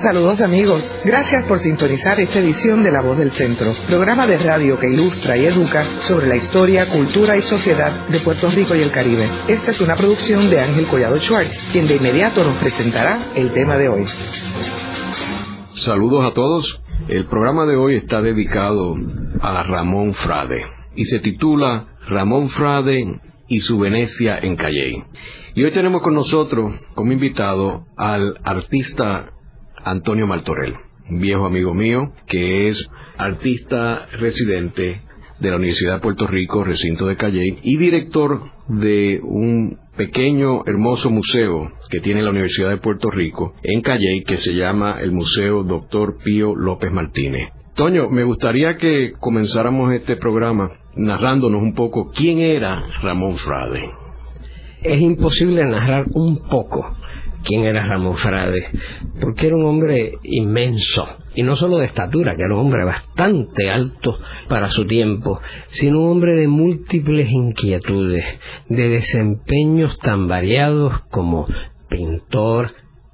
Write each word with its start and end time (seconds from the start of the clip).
Saludos 0.00 0.40
amigos, 0.40 0.90
gracias 1.04 1.44
por 1.44 1.58
sintonizar 1.58 2.18
esta 2.18 2.38
edición 2.38 2.82
de 2.82 2.90
La 2.90 3.02
Voz 3.02 3.18
del 3.18 3.32
Centro, 3.32 3.74
programa 3.86 4.26
de 4.26 4.38
radio 4.38 4.78
que 4.78 4.88
ilustra 4.88 5.36
y 5.36 5.44
educa 5.44 5.84
sobre 6.00 6.26
la 6.26 6.36
historia, 6.36 6.88
cultura 6.88 7.36
y 7.36 7.42
sociedad 7.42 8.08
de 8.08 8.18
Puerto 8.20 8.48
Rico 8.48 8.74
y 8.74 8.80
el 8.80 8.90
Caribe. 8.90 9.28
Esta 9.46 9.72
es 9.72 9.80
una 9.82 9.96
producción 9.96 10.48
de 10.48 10.58
Ángel 10.58 10.88
Collado 10.88 11.18
Schwartz, 11.18 11.54
quien 11.70 11.86
de 11.86 11.96
inmediato 11.96 12.42
nos 12.42 12.56
presentará 12.56 13.18
el 13.34 13.52
tema 13.52 13.76
de 13.76 13.88
hoy. 13.90 14.04
Saludos 15.74 16.24
a 16.24 16.32
todos. 16.32 16.80
El 17.06 17.26
programa 17.26 17.66
de 17.66 17.76
hoy 17.76 17.96
está 17.96 18.22
dedicado 18.22 18.94
a 19.42 19.62
Ramón 19.64 20.14
Frade 20.14 20.64
y 20.96 21.04
se 21.04 21.18
titula 21.18 21.98
Ramón 22.08 22.48
Frade 22.48 23.20
y 23.48 23.60
su 23.60 23.78
Venecia 23.78 24.38
en 24.38 24.56
Calley. 24.56 25.04
Y 25.54 25.62
hoy 25.62 25.72
tenemos 25.72 26.00
con 26.00 26.14
nosotros 26.14 26.72
como 26.94 27.12
invitado 27.12 27.84
al 27.98 28.38
artista 28.44 29.32
Antonio 29.84 30.26
Maltorel, 30.26 30.74
un 31.08 31.20
viejo 31.20 31.46
amigo 31.46 31.74
mío 31.74 32.12
que 32.26 32.68
es 32.68 32.88
artista 33.16 34.06
residente 34.18 35.02
de 35.40 35.50
la 35.50 35.56
Universidad 35.56 35.94
de 35.94 36.00
Puerto 36.00 36.26
Rico, 36.26 36.64
recinto 36.64 37.06
de 37.06 37.16
Calley, 37.16 37.58
y 37.62 37.76
director 37.78 38.42
de 38.68 39.20
un 39.22 39.78
pequeño, 39.96 40.64
hermoso 40.66 41.10
museo 41.10 41.72
que 41.88 42.00
tiene 42.00 42.22
la 42.22 42.30
Universidad 42.30 42.70
de 42.70 42.76
Puerto 42.76 43.10
Rico 43.10 43.54
en 43.62 43.80
Calley, 43.80 44.22
que 44.24 44.36
se 44.36 44.54
llama 44.54 45.00
el 45.00 45.12
Museo 45.12 45.62
Doctor 45.64 46.18
Pío 46.22 46.54
López 46.54 46.92
Martínez. 46.92 47.50
Toño, 47.74 48.10
me 48.10 48.24
gustaría 48.24 48.76
que 48.76 49.12
comenzáramos 49.18 49.92
este 49.92 50.16
programa 50.16 50.70
narrándonos 50.96 51.62
un 51.62 51.74
poco 51.74 52.10
quién 52.10 52.38
era 52.38 52.84
Ramón 53.02 53.36
Frade. 53.36 53.90
Es 54.82 55.00
imposible 55.00 55.64
narrar 55.64 56.06
un 56.12 56.38
poco 56.48 56.94
quién 57.44 57.64
era 57.64 57.86
Ramón 57.86 58.16
Frade, 58.16 58.66
porque 59.20 59.46
era 59.46 59.56
un 59.56 59.64
hombre 59.64 60.18
inmenso, 60.22 61.06
y 61.34 61.42
no 61.42 61.56
solo 61.56 61.78
de 61.78 61.86
estatura, 61.86 62.36
que 62.36 62.44
era 62.44 62.54
un 62.54 62.60
hombre 62.60 62.84
bastante 62.84 63.70
alto 63.70 64.18
para 64.48 64.68
su 64.68 64.84
tiempo, 64.84 65.40
sino 65.68 66.00
un 66.00 66.10
hombre 66.10 66.34
de 66.34 66.48
múltiples 66.48 67.30
inquietudes, 67.30 68.24
de 68.68 68.88
desempeños 68.88 69.98
tan 69.98 70.28
variados 70.28 71.00
como 71.10 71.46
pintor, 71.88 72.72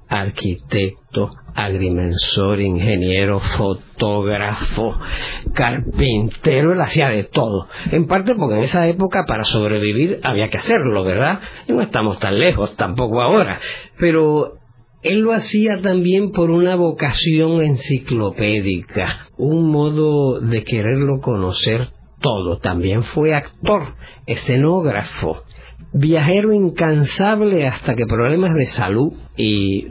arquitecto, 0.09 1.31
agrimensor, 1.53 2.61
ingeniero, 2.61 3.39
fotógrafo, 3.39 4.95
carpintero, 5.53 6.73
él 6.73 6.81
hacía 6.81 7.09
de 7.09 7.23
todo. 7.23 7.67
En 7.91 8.05
parte 8.07 8.35
porque 8.35 8.55
en 8.55 8.61
esa 8.61 8.87
época 8.87 9.25
para 9.25 9.43
sobrevivir 9.43 10.19
había 10.23 10.49
que 10.49 10.57
hacerlo, 10.57 11.03
¿verdad? 11.03 11.39
Y 11.67 11.73
no 11.73 11.81
estamos 11.81 12.19
tan 12.19 12.37
lejos, 12.37 12.75
tampoco 12.75 13.21
ahora. 13.21 13.59
Pero 13.97 14.59
él 15.01 15.21
lo 15.21 15.33
hacía 15.33 15.81
también 15.81 16.31
por 16.31 16.51
una 16.51 16.75
vocación 16.75 17.61
enciclopédica, 17.61 19.27
un 19.37 19.71
modo 19.71 20.39
de 20.39 20.63
quererlo 20.63 21.21
conocer 21.21 21.87
todo. 22.19 22.57
También 22.57 23.03
fue 23.03 23.33
actor, 23.33 23.95
escenógrafo, 24.25 25.43
viajero 25.93 26.53
incansable 26.53 27.67
hasta 27.67 27.95
que 27.95 28.05
problemas 28.05 28.55
de 28.55 28.65
salud 28.65 29.13
y 29.37 29.87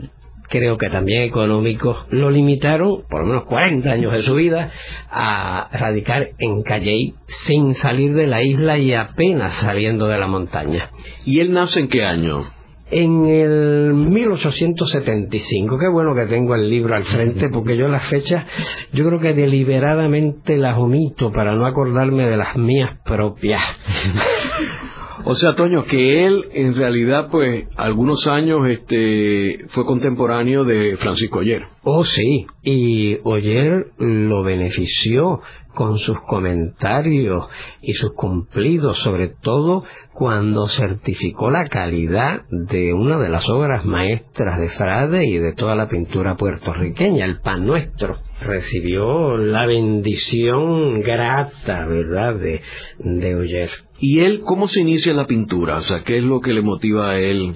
creo 0.49 0.77
que 0.77 0.89
también 0.89 1.23
económicos 1.23 2.05
lo 2.09 2.29
limitaron, 2.29 3.03
por 3.09 3.21
lo 3.21 3.27
menos 3.27 3.45
40 3.45 3.89
años 3.91 4.13
de 4.13 4.21
su 4.21 4.35
vida, 4.35 4.71
a 5.09 5.69
radicar 5.71 6.29
en 6.39 6.63
Calley 6.63 7.15
sin 7.27 7.73
salir 7.73 8.13
de 8.13 8.27
la 8.27 8.43
isla 8.43 8.77
y 8.77 8.93
apenas 8.93 9.53
saliendo 9.53 10.07
de 10.07 10.19
la 10.19 10.27
montaña. 10.27 10.91
¿Y 11.25 11.39
él 11.39 11.53
nace 11.53 11.79
en 11.81 11.87
qué 11.87 12.03
año? 12.03 12.43
En 12.89 13.25
el 13.25 13.93
1875, 13.93 15.77
qué 15.77 15.89
bueno 15.89 16.15
que 16.15 16.25
tengo 16.25 16.55
el 16.55 16.69
libro 16.69 16.95
al 16.95 17.03
frente 17.03 17.49
porque 17.49 17.75
yo 17.75 17.89
las 17.89 18.07
fechas, 18.07 18.45
yo 18.93 19.05
creo 19.05 19.19
que 19.19 19.33
deliberadamente 19.33 20.55
las 20.55 20.77
omito 20.77 21.33
para 21.33 21.53
no 21.53 21.65
acordarme 21.65 22.25
de 22.25 22.37
las 22.37 22.55
mías 22.55 22.97
propias. 23.03 23.61
O 25.29 25.35
sea, 25.35 25.55
Toño, 25.55 25.83
que 25.83 26.25
él 26.25 26.45
en 26.53 26.73
realidad, 26.73 27.27
pues, 27.29 27.65
algunos 27.75 28.27
años 28.27 28.65
este, 28.69 29.65
fue 29.67 29.85
contemporáneo 29.85 30.63
de 30.63 30.95
Francisco 30.95 31.39
Oyer. 31.39 31.63
Oh, 31.83 32.05
sí, 32.05 32.47
y 32.63 33.17
Oyer 33.25 33.87
lo 33.97 34.43
benefició 34.43 35.41
con 35.75 35.99
sus 35.99 36.21
comentarios 36.21 37.45
y 37.81 37.91
sus 37.91 38.13
cumplidos, 38.13 38.99
sobre 38.99 39.27
todo 39.27 39.83
cuando 40.13 40.65
certificó 40.65 41.51
la 41.51 41.67
calidad 41.67 42.43
de 42.49 42.93
una 42.93 43.17
de 43.17 43.27
las 43.27 43.49
obras 43.49 43.83
maestras 43.83 44.61
de 44.61 44.69
Frade 44.69 45.25
y 45.25 45.39
de 45.39 45.51
toda 45.51 45.75
la 45.75 45.89
pintura 45.89 46.35
puertorriqueña, 46.37 47.25
el 47.25 47.41
Pan 47.41 47.65
Nuestro. 47.65 48.15
Recibió 48.39 49.35
la 49.37 49.65
bendición 49.65 51.01
grata, 51.01 51.85
¿verdad?, 51.85 52.35
de, 52.35 52.61
de 52.99 53.35
Oyer. 53.35 53.69
¿Y 53.99 54.19
él 54.19 54.41
cómo 54.41 54.67
se 54.67 54.81
inicia 54.81 55.13
la 55.13 55.25
pintura? 55.25 55.77
O 55.77 55.81
sea, 55.81 56.03
¿qué 56.03 56.17
es 56.17 56.23
lo 56.23 56.39
que 56.39 56.53
le 56.53 56.61
motiva 56.61 57.11
a 57.11 57.19
él? 57.19 57.55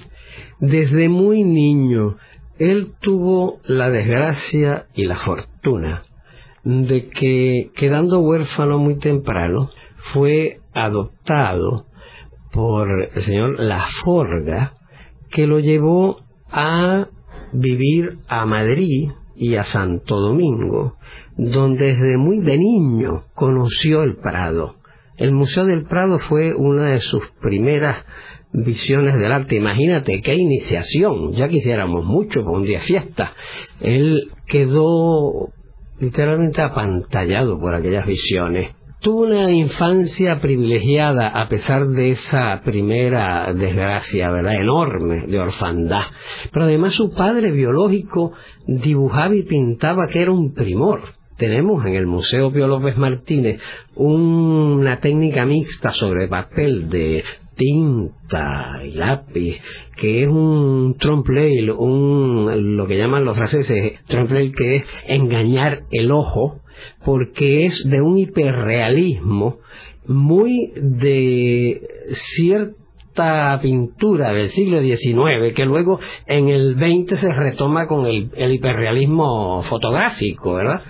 Desde 0.60 1.08
muy 1.08 1.44
niño, 1.44 2.16
él 2.58 2.94
tuvo 3.00 3.60
la 3.64 3.90
desgracia 3.90 4.86
y 4.94 5.04
la 5.04 5.16
fortuna 5.16 6.02
de 6.64 7.08
que, 7.08 7.70
quedando 7.74 8.20
huérfano 8.20 8.78
muy 8.78 8.98
temprano, 8.98 9.70
fue 9.96 10.60
adoptado 10.74 11.86
por 12.52 12.88
el 13.14 13.22
señor 13.22 13.58
Laforga, 13.58 14.74
que 15.30 15.46
lo 15.46 15.58
llevó 15.58 16.16
a 16.50 17.08
vivir 17.52 18.18
a 18.28 18.46
Madrid 18.46 19.10
y 19.34 19.56
a 19.56 19.62
Santo 19.62 20.20
Domingo, 20.20 20.96
donde 21.36 21.94
desde 21.94 22.18
muy 22.18 22.40
de 22.40 22.58
niño 22.58 23.24
conoció 23.34 24.02
el 24.02 24.16
Prado. 24.16 24.76
El 25.22 25.30
Museo 25.30 25.66
del 25.66 25.84
Prado 25.84 26.18
fue 26.18 26.52
una 26.52 26.90
de 26.90 26.98
sus 26.98 27.24
primeras 27.40 28.04
visiones 28.52 29.14
del 29.14 29.30
arte. 29.30 29.54
Imagínate 29.54 30.20
qué 30.20 30.34
iniciación, 30.34 31.30
ya 31.34 31.46
quisiéramos 31.46 32.04
mucho 32.04 32.42
por 32.42 32.58
un 32.58 32.64
día 32.64 32.80
fiesta. 32.80 33.32
Él 33.80 34.32
quedó 34.48 35.52
literalmente 36.00 36.60
apantallado 36.60 37.56
por 37.60 37.72
aquellas 37.72 38.04
visiones. 38.04 38.74
Tuvo 38.98 39.26
una 39.26 39.48
infancia 39.52 40.40
privilegiada 40.40 41.28
a 41.28 41.46
pesar 41.46 41.86
de 41.86 42.10
esa 42.10 42.60
primera 42.64 43.52
desgracia, 43.54 44.28
¿verdad? 44.28 44.60
Enorme 44.60 45.26
de 45.28 45.38
orfandad. 45.38 46.02
Pero 46.50 46.64
además 46.64 46.94
su 46.94 47.12
padre 47.12 47.52
biológico 47.52 48.32
dibujaba 48.66 49.36
y 49.36 49.44
pintaba 49.44 50.08
que 50.08 50.20
era 50.20 50.32
un 50.32 50.52
primor. 50.52 51.21
Tenemos 51.42 51.84
en 51.84 51.96
el 51.96 52.06
Museo 52.06 52.52
Pío 52.52 52.68
López 52.68 52.96
Martínez 52.96 53.60
una 53.96 55.00
técnica 55.00 55.44
mixta 55.44 55.90
sobre 55.90 56.28
papel 56.28 56.88
de 56.88 57.24
tinta 57.56 58.80
y 58.84 58.92
lápiz, 58.92 59.60
que 59.96 60.22
es 60.22 60.28
un 60.28 60.94
trompe 61.00 61.68
un, 61.72 62.76
lo 62.76 62.86
que 62.86 62.96
llaman 62.96 63.24
los 63.24 63.36
franceses 63.36 63.94
trompe 64.06 64.52
que 64.52 64.76
es 64.76 64.84
engañar 65.08 65.82
el 65.90 66.12
ojo, 66.12 66.60
porque 67.04 67.66
es 67.66 67.90
de 67.90 68.00
un 68.00 68.18
hiperrealismo 68.18 69.58
muy 70.06 70.72
de 70.76 72.06
cierta 72.12 73.58
pintura 73.60 74.32
del 74.32 74.48
siglo 74.50 74.80
XIX 74.80 75.52
que 75.56 75.64
luego 75.64 75.98
en 76.26 76.50
el 76.50 76.76
XX 76.76 77.18
se 77.18 77.32
retoma 77.34 77.88
con 77.88 78.06
el, 78.06 78.30
el 78.36 78.52
hiperrealismo 78.52 79.60
fotográfico, 79.62 80.54
¿verdad? 80.54 80.82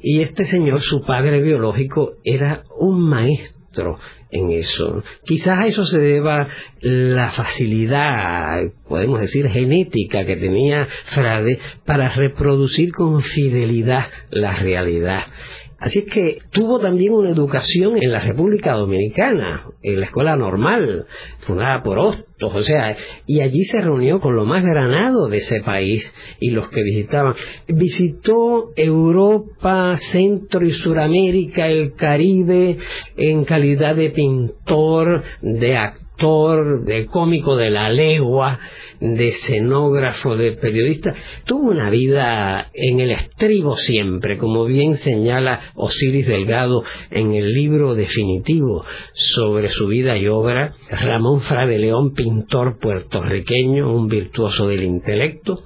Y 0.00 0.20
este 0.20 0.44
señor, 0.44 0.82
su 0.82 1.02
padre 1.02 1.40
biológico, 1.40 2.14
era 2.24 2.64
un 2.78 3.00
maestro 3.00 3.98
en 4.30 4.50
eso. 4.52 5.02
Quizás 5.24 5.58
a 5.58 5.66
eso 5.66 5.84
se 5.84 6.00
deba 6.00 6.48
la 6.80 7.30
facilidad, 7.30 8.62
podemos 8.88 9.20
decir, 9.20 9.48
genética 9.48 10.24
que 10.24 10.36
tenía 10.36 10.86
Frade 11.06 11.58
para 11.84 12.08
reproducir 12.10 12.92
con 12.92 13.20
fidelidad 13.20 14.06
la 14.30 14.54
realidad. 14.54 15.26
Así 15.86 16.00
es 16.00 16.06
que 16.06 16.38
tuvo 16.50 16.80
también 16.80 17.12
una 17.12 17.30
educación 17.30 17.96
en 18.02 18.10
la 18.10 18.18
República 18.18 18.72
Dominicana, 18.72 19.70
en 19.84 20.00
la 20.00 20.06
escuela 20.06 20.34
normal, 20.34 21.06
fundada 21.38 21.80
por 21.84 22.00
Hostos, 22.00 22.52
o 22.56 22.60
sea, 22.62 22.96
y 23.24 23.40
allí 23.40 23.64
se 23.64 23.80
reunió 23.80 24.18
con 24.18 24.34
lo 24.34 24.44
más 24.44 24.64
granado 24.64 25.28
de 25.28 25.36
ese 25.36 25.60
país 25.60 26.12
y 26.40 26.50
los 26.50 26.70
que 26.70 26.82
visitaban. 26.82 27.36
Visitó 27.68 28.72
Europa, 28.74 29.94
Centro 29.94 30.66
y 30.66 30.72
Suramérica, 30.72 31.68
el 31.68 31.94
Caribe, 31.94 32.78
en 33.16 33.44
calidad 33.44 33.94
de 33.94 34.10
pintor, 34.10 35.22
de 35.40 35.76
actor 35.76 36.05
actor, 36.16 36.84
de 36.84 37.06
cómico 37.06 37.56
de 37.56 37.70
la 37.70 37.90
legua, 37.90 38.58
de 39.00 39.28
escenógrafo, 39.28 40.36
de 40.36 40.52
periodista. 40.52 41.14
Tuvo 41.44 41.70
una 41.70 41.90
vida 41.90 42.70
en 42.72 43.00
el 43.00 43.10
estribo 43.10 43.76
siempre, 43.76 44.38
como 44.38 44.64
bien 44.64 44.96
señala 44.96 45.72
Osiris 45.74 46.26
Delgado 46.26 46.84
en 47.10 47.34
el 47.34 47.52
libro 47.52 47.94
definitivo 47.94 48.84
sobre 49.12 49.68
su 49.68 49.86
vida 49.86 50.16
y 50.16 50.26
obra. 50.26 50.74
Ramón 50.90 51.40
Frade 51.40 51.78
León, 51.78 52.14
pintor 52.14 52.78
puertorriqueño, 52.78 53.94
un 53.94 54.08
virtuoso 54.08 54.68
del 54.68 54.84
intelecto, 54.84 55.62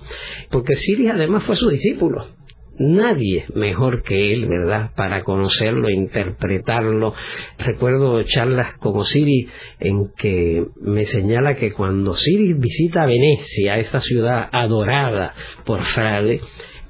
porque 0.51 0.75
Siris 0.75 1.11
además 1.11 1.45
fue 1.45 1.55
su 1.55 1.69
discípulo 1.69 2.40
nadie 2.81 3.45
mejor 3.55 4.03
que 4.03 4.33
él, 4.33 4.47
¿verdad?, 4.47 4.91
para 4.97 5.23
conocerlo, 5.23 5.91
interpretarlo. 5.91 7.15
Recuerdo 7.59 8.23
charlas 8.25 8.75
como 8.79 9.05
Siri 9.05 9.49
en 9.79 10.11
que 10.17 10.65
me 10.81 11.05
señala 11.05 11.57
que 11.57 11.73
cuando 11.73 12.15
Siri 12.15 12.55
visita 12.55 13.07
Venecia, 13.07 13.79
esa 13.79 14.01
ciudad 14.01 14.49
adorada 14.51 15.35
por 15.65 15.83
Frade, 15.83 16.41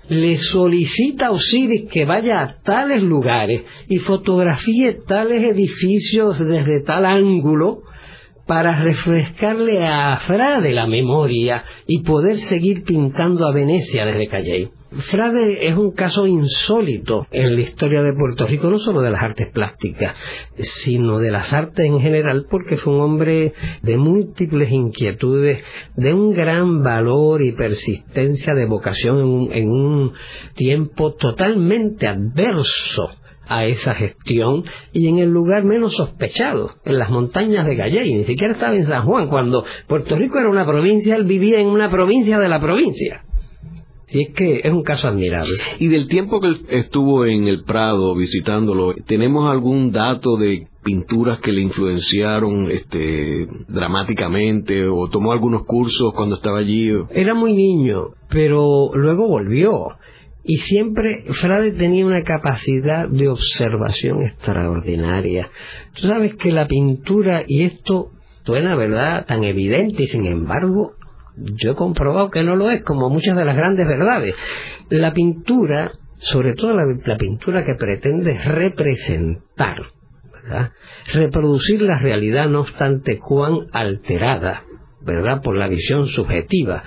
le 0.09 0.37
solicita 0.37 1.27
a 1.27 1.31
Osiris 1.31 1.89
que 1.91 2.05
vaya 2.05 2.41
a 2.43 2.61
tales 2.63 3.03
lugares 3.03 3.63
y 3.89 3.99
fotografíe 3.99 4.93
tales 5.07 5.45
edificios 5.45 6.45
desde 6.45 6.81
tal 6.81 7.07
ángulo 7.07 7.83
para 8.47 8.81
refrescarle 8.81 9.87
a 9.87 10.17
Frade 10.17 10.73
la 10.73 10.89
memoria 10.89 11.65
y 11.87 12.03
poder 12.03 12.39
seguir 12.39 12.83
pintando 12.83 13.47
a 13.47 13.53
Venecia 13.53 14.05
desde 14.05 14.27
Calley. 14.27 14.80
Frade 14.93 15.69
es 15.69 15.77
un 15.77 15.93
caso 15.93 16.27
insólito 16.27 17.27
en 17.31 17.55
la 17.55 17.61
historia 17.61 18.03
de 18.03 18.13
Puerto 18.13 18.47
Rico, 18.47 18.69
no 18.71 18.81
solo 18.81 19.01
de 19.03 19.11
las 19.11 19.23
artes 19.23 19.49
plásticas, 19.53 20.17
sino 20.57 21.19
de 21.19 21.31
las 21.31 21.53
artes 21.53 21.87
en 21.87 22.01
general, 22.01 22.47
porque 22.51 22.77
fue 22.77 22.95
un 22.95 23.01
hombre 23.01 23.55
de 23.83 23.97
múltiples 23.97 24.71
inquietudes, 24.73 25.63
de 25.95 26.13
un 26.13 26.33
gran 26.33 26.83
valor 26.83 27.41
y 27.43 27.53
persistencia 27.53 28.55
de 28.55 28.67
vocación 28.67 29.51
en 29.53 29.71
un, 29.71 30.13
tiempo 30.55 31.15
totalmente 31.15 32.07
adverso 32.07 33.09
a 33.47 33.65
esa 33.67 33.95
gestión 33.95 34.65
y 34.93 35.09
en 35.09 35.19
el 35.19 35.31
lugar 35.31 35.65
menos 35.65 35.95
sospechado, 35.95 36.77
en 36.85 36.99
las 36.99 37.11
montañas 37.11 37.67
de 37.67 37.77
Galley, 37.77 38.15
ni 38.15 38.25
siquiera 38.25 38.55
estaba 38.55 38.75
en 38.75 38.87
San 38.87 39.05
Juan, 39.05 39.29
cuando 39.29 39.65
Puerto 39.87 40.17
Rico 40.17 40.39
era 40.39 40.49
una 40.49 40.67
provincia, 40.67 41.17
él 41.17 41.25
vivía 41.25 41.61
en 41.61 41.69
una 41.69 41.91
provincia 41.91 42.39
de 42.39 42.49
la 42.49 42.61
provincia. 42.61 43.25
Y 44.13 44.23
es 44.23 44.35
que 44.35 44.61
es 44.65 44.73
un 44.73 44.83
caso 44.83 45.09
admirable. 45.09 45.53
Y 45.79 45.89
del 45.89 46.09
tiempo 46.09 46.41
que 46.41 46.49
él 46.49 46.67
estuvo 46.69 47.27
en 47.27 47.47
el 47.47 47.63
Prado 47.65 48.15
visitándolo, 48.15 48.95
¿tenemos 49.07 49.51
algún 49.51 49.93
dato 49.93 50.37
de 50.37 50.67
pinturas 50.83 51.39
que 51.41 51.53
le 51.53 51.61
influenciaron 51.61 52.71
este, 52.71 53.47
dramáticamente 53.69 54.87
o 54.89 55.09
tomó 55.09 55.33
algunos 55.33 55.65
cursos 55.65 56.13
cuando 56.15 56.37
estaba 56.37 56.59
allí? 56.59 56.91
Era 57.11 57.35
muy 57.35 57.53
niño, 57.53 58.15
pero 58.29 58.91
luego 58.95 59.29
volvió. 59.29 59.97
Y 60.43 60.57
siempre 60.57 61.25
Frade 61.29 61.73
tenía 61.73 62.07
una 62.07 62.23
capacidad 62.23 63.09
de 63.09 63.29
observación 63.29 64.23
extraordinaria. 64.23 65.51
Tú 65.95 66.07
sabes 66.07 66.35
que 66.37 66.51
la 66.51 66.67
pintura, 66.67 67.45
y 67.47 67.63
esto 67.63 68.11
suena, 68.45 68.75
¿verdad?, 68.75 69.27
tan 69.27 69.45
evidente 69.45 70.05
y 70.05 70.07
sin 70.07 70.27
embargo 70.27 70.95
yo 71.37 71.73
he 71.73 71.75
comprobado 71.75 72.31
que 72.31 72.43
no 72.43 72.57
lo 72.57 72.71
es, 72.71 72.83
como 72.83 73.09
muchas 73.09 73.37
de 73.37 73.45
las 73.45 73.57
grandes 73.57 73.87
verdades. 73.87 74.35
La 74.89 75.13
pintura, 75.13 75.93
sobre 76.17 76.55
todo 76.55 76.75
la, 76.75 77.17
pintura 77.17 77.65
que 77.65 77.75
pretende 77.75 78.39
representar, 78.39 79.83
reproducir 81.13 81.83
la 81.83 81.99
realidad, 81.99 82.49
no 82.49 82.61
obstante 82.61 83.19
cuán 83.19 83.69
alterada, 83.73 84.65
¿verdad?, 85.01 85.43
por 85.43 85.57
la 85.57 85.69
visión 85.69 86.09
subjetiva 86.09 86.83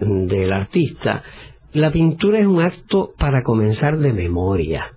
del 0.00 0.52
artista, 0.52 1.22
la 1.72 1.90
pintura 1.90 2.38
es 2.38 2.46
un 2.46 2.60
acto 2.60 3.14
para 3.18 3.42
comenzar 3.42 3.98
de 3.98 4.12
memoria. 4.12 4.92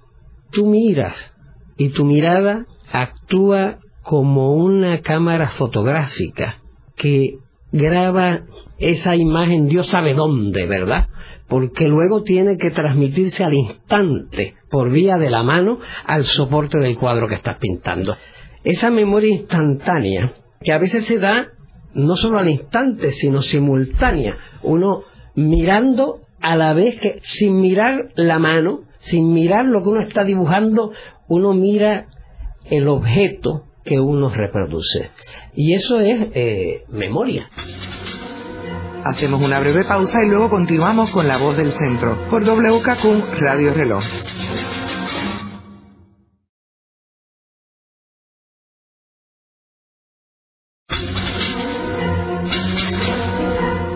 Tú 0.51 0.65
miras 0.65 1.33
y 1.77 1.89
tu 1.89 2.05
mirada 2.05 2.65
actúa 2.91 3.77
como 4.01 4.53
una 4.53 5.01
cámara 5.01 5.49
fotográfica 5.49 6.61
que 6.95 7.37
graba 7.71 8.41
esa 8.77 9.15
imagen 9.15 9.67
Dios 9.67 9.87
sabe 9.87 10.13
dónde, 10.13 10.65
¿verdad? 10.65 11.07
Porque 11.47 11.87
luego 11.87 12.23
tiene 12.23 12.57
que 12.57 12.71
transmitirse 12.71 13.43
al 13.43 13.53
instante, 13.53 14.55
por 14.69 14.89
vía 14.89 15.17
de 15.17 15.29
la 15.29 15.43
mano, 15.43 15.79
al 16.05 16.23
soporte 16.23 16.79
del 16.79 16.97
cuadro 16.97 17.27
que 17.27 17.35
estás 17.35 17.57
pintando. 17.57 18.15
Esa 18.63 18.89
memoria 18.89 19.29
instantánea, 19.29 20.33
que 20.61 20.73
a 20.73 20.79
veces 20.79 21.05
se 21.05 21.19
da 21.19 21.49
no 21.93 22.17
solo 22.17 22.39
al 22.39 22.49
instante, 22.49 23.11
sino 23.11 23.41
simultánea, 23.41 24.37
uno 24.63 25.03
mirando 25.35 26.21
a 26.41 26.55
la 26.55 26.73
vez 26.73 26.99
que, 26.99 27.19
sin 27.23 27.61
mirar 27.61 28.11
la 28.15 28.39
mano, 28.39 28.81
sin 28.99 29.33
mirar 29.33 29.65
lo 29.65 29.81
que 29.81 29.89
uno 29.89 30.01
está 30.01 30.23
dibujando, 30.23 30.91
uno 31.27 31.53
mira 31.53 32.07
el 32.69 32.87
objeto 32.87 33.63
que 33.83 33.99
uno 33.99 34.29
reproduce. 34.29 35.11
Y 35.55 35.73
eso 35.73 35.99
es 35.99 36.27
eh, 36.33 36.83
memoria. 36.89 37.49
Hacemos 39.05 39.39
una 39.39 39.59
breve 39.59 39.83
pausa 39.83 40.23
y 40.23 40.29
luego 40.29 40.49
continuamos 40.49 41.11
con 41.11 41.27
La 41.27 41.37
Voz 41.37 41.55
del 41.55 41.71
Centro 41.71 42.27
por 42.27 42.43
WKQ 42.43 43.39
Radio 43.39 43.71
Reloj. 43.71 44.03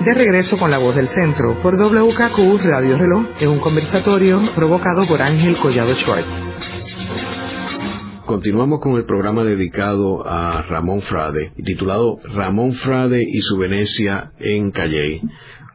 De 0.06 0.14
regreso 0.14 0.60
con 0.60 0.70
La 0.70 0.78
Voz 0.78 0.96
del 0.96 1.08
Centro 1.08 1.60
por 1.60 1.76
WKQ 1.76 2.62
Radio 2.62 2.96
Reloj 2.96 3.30
en 3.40 3.50
un 3.50 3.60
conversatorio 3.60 4.40
provocado 4.54 5.08
por 5.08 5.24
Ángel 5.24 5.58
Collado 5.58 5.96
Schwartz. 5.96 6.28
Continuamos 8.30 8.80
con 8.80 8.96
el 8.96 9.06
programa 9.06 9.44
dedicado 9.44 10.24
a 10.24 10.62
Ramón 10.62 11.02
Frade, 11.02 11.52
titulado 11.66 12.20
Ramón 12.24 12.74
Frade 12.74 13.24
y 13.28 13.42
su 13.42 13.58
Venecia 13.58 14.34
en 14.38 14.70
Calley. 14.70 15.20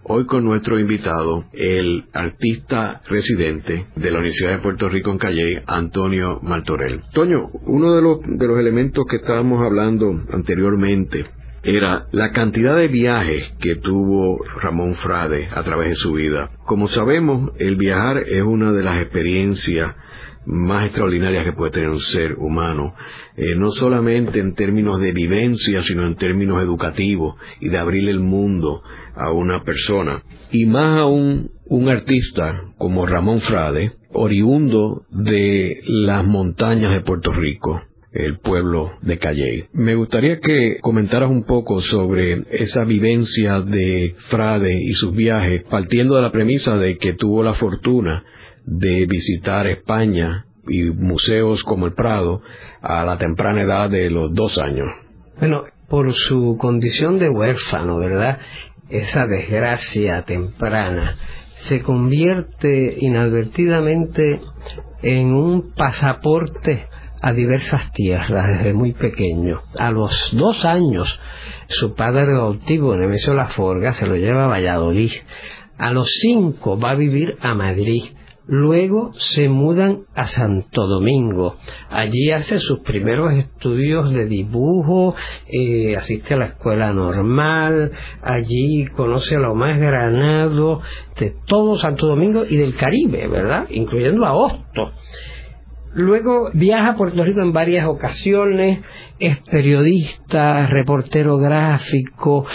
Hoy 0.05 0.25
con 0.27 0.45
nuestro 0.45 0.79
invitado, 0.79 1.47
el 1.53 2.05
artista 2.13 3.03
residente 3.09 3.87
de 3.97 4.11
la 4.13 4.19
Universidad 4.19 4.53
de 4.53 4.59
Puerto 4.59 4.89
Rico 4.89 5.11
en 5.11 5.19
Calley, 5.19 5.63
Antonio 5.67 6.39
Martorell. 6.45 7.03
Toño, 7.13 7.49
uno 7.67 7.97
de 7.97 8.03
los, 8.03 8.19
de 8.25 8.47
los 8.47 8.61
elementos 8.61 9.05
que 9.11 9.17
estábamos 9.17 9.61
hablando 9.61 10.15
anteriormente 10.33 11.27
era 11.65 12.07
la 12.13 12.31
cantidad 12.31 12.77
de 12.77 12.87
viajes 12.87 13.53
que 13.59 13.75
tuvo 13.75 14.39
Ramón 14.63 14.95
Frade 14.95 15.49
a 15.53 15.65
través 15.65 15.89
de 15.89 15.97
su 15.97 16.13
vida. 16.13 16.51
Como 16.67 16.87
sabemos, 16.87 17.51
el 17.59 17.75
viajar 17.75 18.19
es 18.19 18.45
una 18.45 18.71
de 18.71 18.85
las 18.85 19.01
experiencias 19.01 19.97
más 20.47 20.87
extraordinarias 20.87 21.45
que 21.45 21.53
puede 21.53 21.73
tener 21.73 21.91
un 21.91 22.01
ser 22.01 22.35
humano, 22.35 22.95
eh, 23.37 23.55
no 23.57 23.71
solamente 23.71 24.39
en 24.39 24.55
términos 24.55 25.01
de 25.01 25.13
vivencia, 25.13 25.81
sino 25.81 26.07
en 26.07 26.17
términos 26.17 26.63
educativos 26.63 27.37
y 27.61 27.69
de 27.69 27.79
abrir 27.79 28.09
el 28.09 28.21
mundo 28.21 28.83
a 29.15 29.33
una 29.33 29.65
persona. 29.65 30.23
Y 30.51 30.67
más 30.67 31.01
aún 31.01 31.51
un 31.67 31.89
artista 31.89 32.63
como 32.79 33.07
Ramón 33.07 33.41
Frade, 33.41 33.93
oriundo 34.13 35.07
de 35.11 35.81
las 35.85 36.25
montañas 36.25 36.93
de 36.93 37.01
Puerto 37.01 37.33
Rico, 37.33 37.83
el 38.13 38.39
pueblo 38.39 38.93
de 39.03 39.19
Calley. 39.19 39.65
Me 39.73 39.97
gustaría 39.97 40.39
que 40.39 40.79
comentaras 40.81 41.31
un 41.31 41.45
poco 41.45 41.81
sobre 41.81 42.45
esa 42.51 42.85
vivencia 42.85 43.61
de 43.61 44.15
Frade 44.29 44.81
y 44.81 44.93
sus 44.95 45.15
viajes, 45.15 45.65
partiendo 45.65 46.15
de 46.15 46.23
la 46.23 46.31
premisa 46.31 46.77
de 46.77 46.97
que 46.97 47.15
tuvo 47.15 47.43
la 47.43 47.55
fortuna 47.55 48.25
de 48.65 49.07
visitar 49.07 49.67
España 49.67 50.47
y 50.67 50.83
museos 50.85 51.63
como 51.63 51.87
el 51.87 51.95
Prado 51.95 52.43
a 52.81 53.05
la 53.05 53.19
temprana 53.19 53.63
edad 53.63 53.91
de 53.91 54.11
los 54.11 54.33
dos 54.33 54.59
años. 54.59 54.89
Bueno, 55.39 55.65
por 55.89 56.13
su 56.13 56.57
condición 56.59 57.19
de 57.19 57.29
huérfano, 57.29 57.99
¿verdad? 57.99 58.39
Esa 58.89 59.27
desgracia 59.27 60.25
temprana 60.25 61.19
se 61.57 61.83
convierte 61.83 62.97
inadvertidamente 62.99 64.41
en 65.03 65.35
un 65.35 65.73
pasaporte 65.75 66.89
a 67.21 67.33
diversas 67.33 67.93
tierras 67.93 68.59
desde 68.59 68.75
muy 68.75 68.93
pequeño. 68.93 69.63
A 69.79 69.91
los 69.91 70.31
dos 70.37 70.65
años, 70.65 71.21
su 71.69 71.95
padre 71.95 72.33
adoptivo, 72.33 72.97
Nemesio 72.97 73.35
Laforga, 73.35 73.93
se 73.93 74.07
lo 74.07 74.17
lleva 74.17 74.45
a 74.45 74.49
Valladolid. 74.49 75.13
A 75.79 75.91
los 75.91 76.09
cinco 76.21 76.79
va 76.79 76.91
a 76.91 76.97
vivir 76.97 77.37
a 77.41 77.55
Madrid 77.55 78.05
Luego 78.47 79.13
se 79.15 79.49
mudan 79.49 80.05
a 80.15 80.27
Santo 80.27 80.87
Domingo. 80.87 81.57
Allí 81.89 82.31
hace 82.31 82.61
sus 82.61 82.81
primeros 82.81 83.33
estudios 83.33 84.13
de 84.13 84.27
dibujo, 84.27 85.15
eh, 85.47 85.97
asiste 85.97 86.35
a 86.35 86.39
la 86.39 86.47
escuela 86.47 86.93
normal, 86.93 87.93
allí 88.23 88.87
conoce 88.95 89.37
a 89.37 89.41
lo 89.41 89.55
más 89.55 89.79
granado 89.79 90.83
de 91.19 91.35
todo 91.47 91.77
Santo 91.77 92.07
Domingo 92.07 92.45
y 92.49 92.59
del 92.59 92.77
Caribe, 92.77 93.27
¿verdad? 93.29 93.67
Incluyendo 93.71 94.27
a 94.27 94.35
Hosto. 94.35 94.93
Luego 95.95 96.51
viaja 96.53 96.91
a 96.91 96.97
Puerto 96.97 97.25
Rico 97.25 97.41
en 97.41 97.53
varias 97.53 97.87
ocasiones, 97.87 98.81
es 99.21 99.39
periodista, 99.43 100.67
reportero 100.67 101.39
gráfico, 101.39 102.47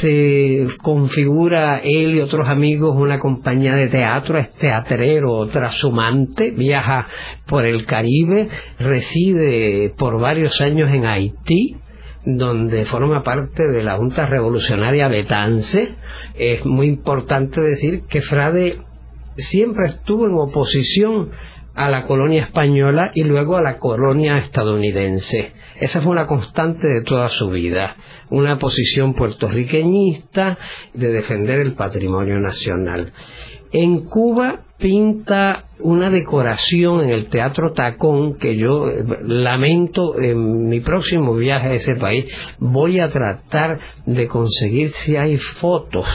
se 0.00 0.66
configura 0.82 1.78
él 1.78 2.16
y 2.16 2.20
otros 2.20 2.48
amigos 2.48 2.96
una 2.96 3.20
compañía 3.20 3.76
de 3.76 3.86
teatro, 3.86 4.36
es 4.36 4.50
teatrero 4.54 5.46
trasumante, 5.46 6.50
viaja 6.50 7.06
por 7.46 7.66
el 7.66 7.86
Caribe, 7.86 8.48
reside 8.80 9.94
por 9.96 10.20
varios 10.20 10.60
años 10.60 10.90
en 10.92 11.06
Haití, 11.06 11.76
donde 12.24 12.84
forma 12.84 13.22
parte 13.22 13.64
de 13.64 13.84
la 13.84 13.96
Junta 13.96 14.26
Revolucionaria 14.26 15.08
de 15.08 15.22
Tance. 15.22 15.94
Es 16.34 16.66
muy 16.66 16.86
importante 16.86 17.60
decir 17.60 18.02
que 18.08 18.22
Frade 18.22 18.78
siempre 19.36 19.86
estuvo 19.86 20.26
en 20.26 20.34
oposición 20.34 21.30
a 21.74 21.88
la 21.88 22.02
colonia 22.02 22.42
española 22.42 23.10
y 23.14 23.24
luego 23.24 23.56
a 23.56 23.62
la 23.62 23.78
colonia 23.78 24.38
estadounidense. 24.38 25.52
Esa 25.76 26.02
fue 26.02 26.12
una 26.12 26.26
constante 26.26 26.86
de 26.86 27.02
toda 27.02 27.28
su 27.28 27.50
vida, 27.50 27.96
una 28.30 28.58
posición 28.58 29.14
puertorriqueñista 29.14 30.58
de 30.94 31.08
defender 31.08 31.60
el 31.60 31.74
patrimonio 31.74 32.38
nacional. 32.38 33.12
En 33.72 34.04
Cuba 34.04 34.60
pinta 34.76 35.64
una 35.78 36.10
decoración 36.10 37.04
en 37.04 37.10
el 37.10 37.28
Teatro 37.28 37.72
Tacón 37.72 38.36
que 38.36 38.56
yo 38.56 38.88
eh, 38.88 39.04
lamento 39.22 40.20
en 40.20 40.68
mi 40.68 40.80
próximo 40.80 41.34
viaje 41.34 41.68
a 41.68 41.72
ese 41.72 41.94
país 41.94 42.26
voy 42.58 43.00
a 43.00 43.08
tratar 43.08 43.78
de 44.04 44.26
conseguir 44.26 44.90
si 44.90 45.16
hay 45.16 45.36
fotos, 45.36 46.06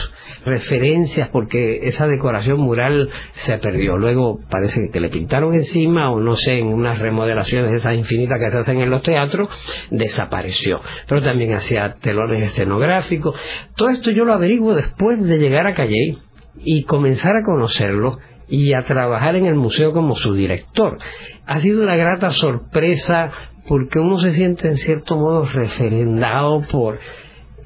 referencias, 0.44 1.30
porque 1.30 1.80
esa 1.84 2.06
decoración 2.06 2.60
mural 2.60 3.10
se 3.32 3.56
perdió. 3.58 3.96
Luego 3.96 4.40
parece 4.50 4.90
que 4.92 5.00
le 5.00 5.08
pintaron 5.08 5.54
encima 5.54 6.10
o 6.10 6.20
no 6.20 6.36
sé, 6.36 6.58
en 6.58 6.68
unas 6.68 6.98
remodelaciones 6.98 7.72
esas 7.72 7.94
infinitas 7.94 8.38
que 8.38 8.50
se 8.50 8.58
hacen 8.58 8.80
en 8.80 8.90
los 8.90 9.02
teatros, 9.02 9.48
desapareció. 9.90 10.80
Pero 11.08 11.22
también 11.22 11.54
hacía 11.54 11.96
telones 12.00 12.48
escenográficos. 12.48 13.34
Todo 13.74 13.90
esto 13.90 14.10
yo 14.10 14.24
lo 14.24 14.34
averiguo 14.34 14.74
después 14.74 15.22
de 15.24 15.38
llegar 15.38 15.66
a 15.66 15.74
Calle 15.74 16.18
y 16.64 16.84
comenzar 16.84 17.36
a 17.36 17.44
conocerlo 17.44 18.18
y 18.48 18.74
a 18.74 18.84
trabajar 18.86 19.36
en 19.36 19.46
el 19.46 19.54
museo 19.54 19.92
como 19.92 20.16
su 20.16 20.34
director. 20.34 20.98
Ha 21.46 21.60
sido 21.60 21.82
una 21.82 21.96
grata 21.96 22.30
sorpresa 22.30 23.30
porque 23.68 23.98
uno 23.98 24.18
se 24.18 24.32
siente 24.32 24.68
en 24.68 24.76
cierto 24.76 25.16
modo 25.16 25.44
referendado 25.44 26.62
por 26.62 26.98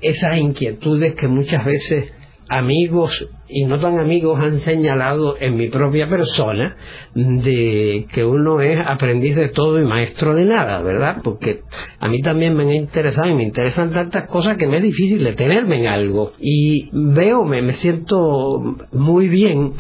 esas 0.01 0.37
inquietudes 0.37 1.15
que 1.15 1.29
muchas 1.29 1.65
veces 1.65 2.13
amigos 2.53 3.29
y 3.49 3.65
no 3.65 3.79
tan 3.79 3.99
amigos 3.99 4.39
han 4.43 4.59
señalado 4.59 5.37
en 5.41 5.57
mi 5.57 5.69
propia 5.69 6.09
persona 6.09 6.77
de 7.15 8.07
que 8.13 8.25
uno 8.25 8.61
es 8.61 8.79
aprendiz 8.87 9.37
de 9.37 9.49
todo 9.49 9.81
y 9.81 9.85
maestro 9.85 10.35
de 10.35 10.45
nada, 10.45 10.83
¿verdad? 10.83 11.19
Porque 11.25 11.63
a 11.99 12.09
mí 12.09 12.21
también 12.21 12.55
me 12.55 12.65
han 12.65 12.73
interesado 12.73 13.31
y 13.31 13.35
me 13.35 13.45
interesan 13.45 13.93
tantas 13.93 14.27
cosas 14.29 14.57
que 14.57 14.67
me 14.67 14.79
es 14.79 14.83
difícil 14.83 15.25
detenerme 15.25 15.81
en 15.81 15.87
algo. 15.87 16.33
Y 16.39 16.91
veo, 16.93 17.45
me, 17.45 17.63
me 17.63 17.75
siento 17.75 18.77
muy 18.93 19.29
bien 19.29 19.73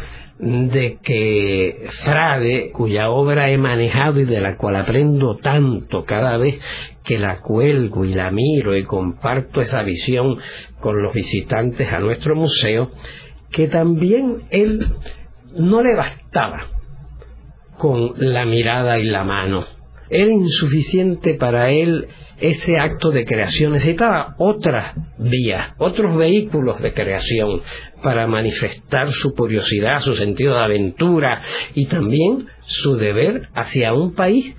de 0.42 0.98
que 1.00 1.86
Frade, 2.02 2.72
cuya 2.72 3.10
obra 3.10 3.48
he 3.48 3.56
manejado 3.58 4.18
y 4.18 4.24
de 4.24 4.40
la 4.40 4.56
cual 4.56 4.74
aprendo 4.74 5.36
tanto 5.36 6.04
cada 6.04 6.36
vez 6.36 6.58
que 7.04 7.16
la 7.16 7.40
cuelgo 7.40 8.04
y 8.04 8.12
la 8.12 8.32
miro 8.32 8.76
y 8.76 8.82
comparto 8.82 9.60
esa 9.60 9.84
visión 9.84 10.38
con 10.80 11.00
los 11.00 11.14
visitantes 11.14 11.86
a 11.88 12.00
nuestro 12.00 12.34
museo, 12.34 12.90
que 13.52 13.68
también 13.68 14.42
él 14.50 14.84
no 15.54 15.80
le 15.80 15.94
bastaba 15.94 16.66
con 17.78 18.14
la 18.16 18.44
mirada 18.44 18.98
y 18.98 19.04
la 19.04 19.22
mano. 19.22 19.64
Era 20.10 20.26
insuficiente 20.26 21.34
para 21.34 21.70
él 21.70 22.08
ese 22.42 22.78
acto 22.78 23.10
de 23.10 23.24
creación. 23.24 23.72
Necesitaba 23.72 24.34
otras 24.38 24.94
vías, 25.18 25.74
otros 25.78 26.16
vehículos 26.16 26.82
de 26.82 26.92
creación 26.92 27.62
para 28.02 28.26
manifestar 28.26 29.12
su 29.12 29.32
curiosidad, 29.32 30.00
su 30.00 30.14
sentido 30.14 30.54
de 30.54 30.64
aventura 30.64 31.42
y 31.74 31.86
también 31.86 32.48
su 32.62 32.96
deber 32.96 33.48
hacia 33.54 33.94
un 33.94 34.14
país 34.14 34.54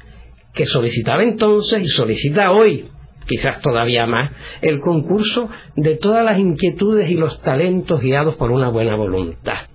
que 0.54 0.66
solicitaba 0.66 1.24
entonces 1.24 1.82
y 1.82 1.88
solicita 1.88 2.52
hoy 2.52 2.86
quizás 3.26 3.62
todavía 3.62 4.06
más, 4.06 4.32
el 4.62 4.82
concurso 4.82 5.50
de 5.78 5.96
todas 5.96 6.26
las 6.26 6.38
inquietudes 6.38 7.10
y 7.10 7.16
los 7.16 7.42
talentos 7.42 8.02
guiados 8.02 8.36
por 8.36 8.52
una 8.52 8.68
buena 8.68 8.96
voluntad. 8.96 9.68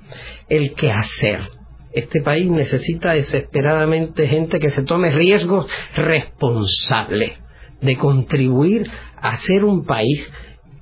El 0.50 0.74
que 0.74 0.90
hacer. 0.90 1.40
Este 1.92 2.20
país 2.20 2.50
necesita 2.50 3.12
desesperadamente 3.12 4.28
gente 4.28 4.60
que 4.60 4.68
se 4.68 4.82
tome 4.82 5.10
riesgos 5.10 5.66
responsables 5.94 7.38
de 7.80 7.96
contribuir 7.96 8.90
a 9.16 9.36
ser 9.36 9.64
un 9.64 9.84
país 9.84 10.30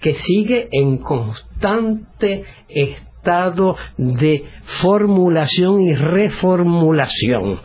que 0.00 0.14
sigue 0.14 0.68
en 0.72 0.98
constante 0.98 2.44
estado 2.68 3.76
de 3.96 4.44
formulación 4.64 5.80
y 5.80 5.94
reformulación 5.94 7.60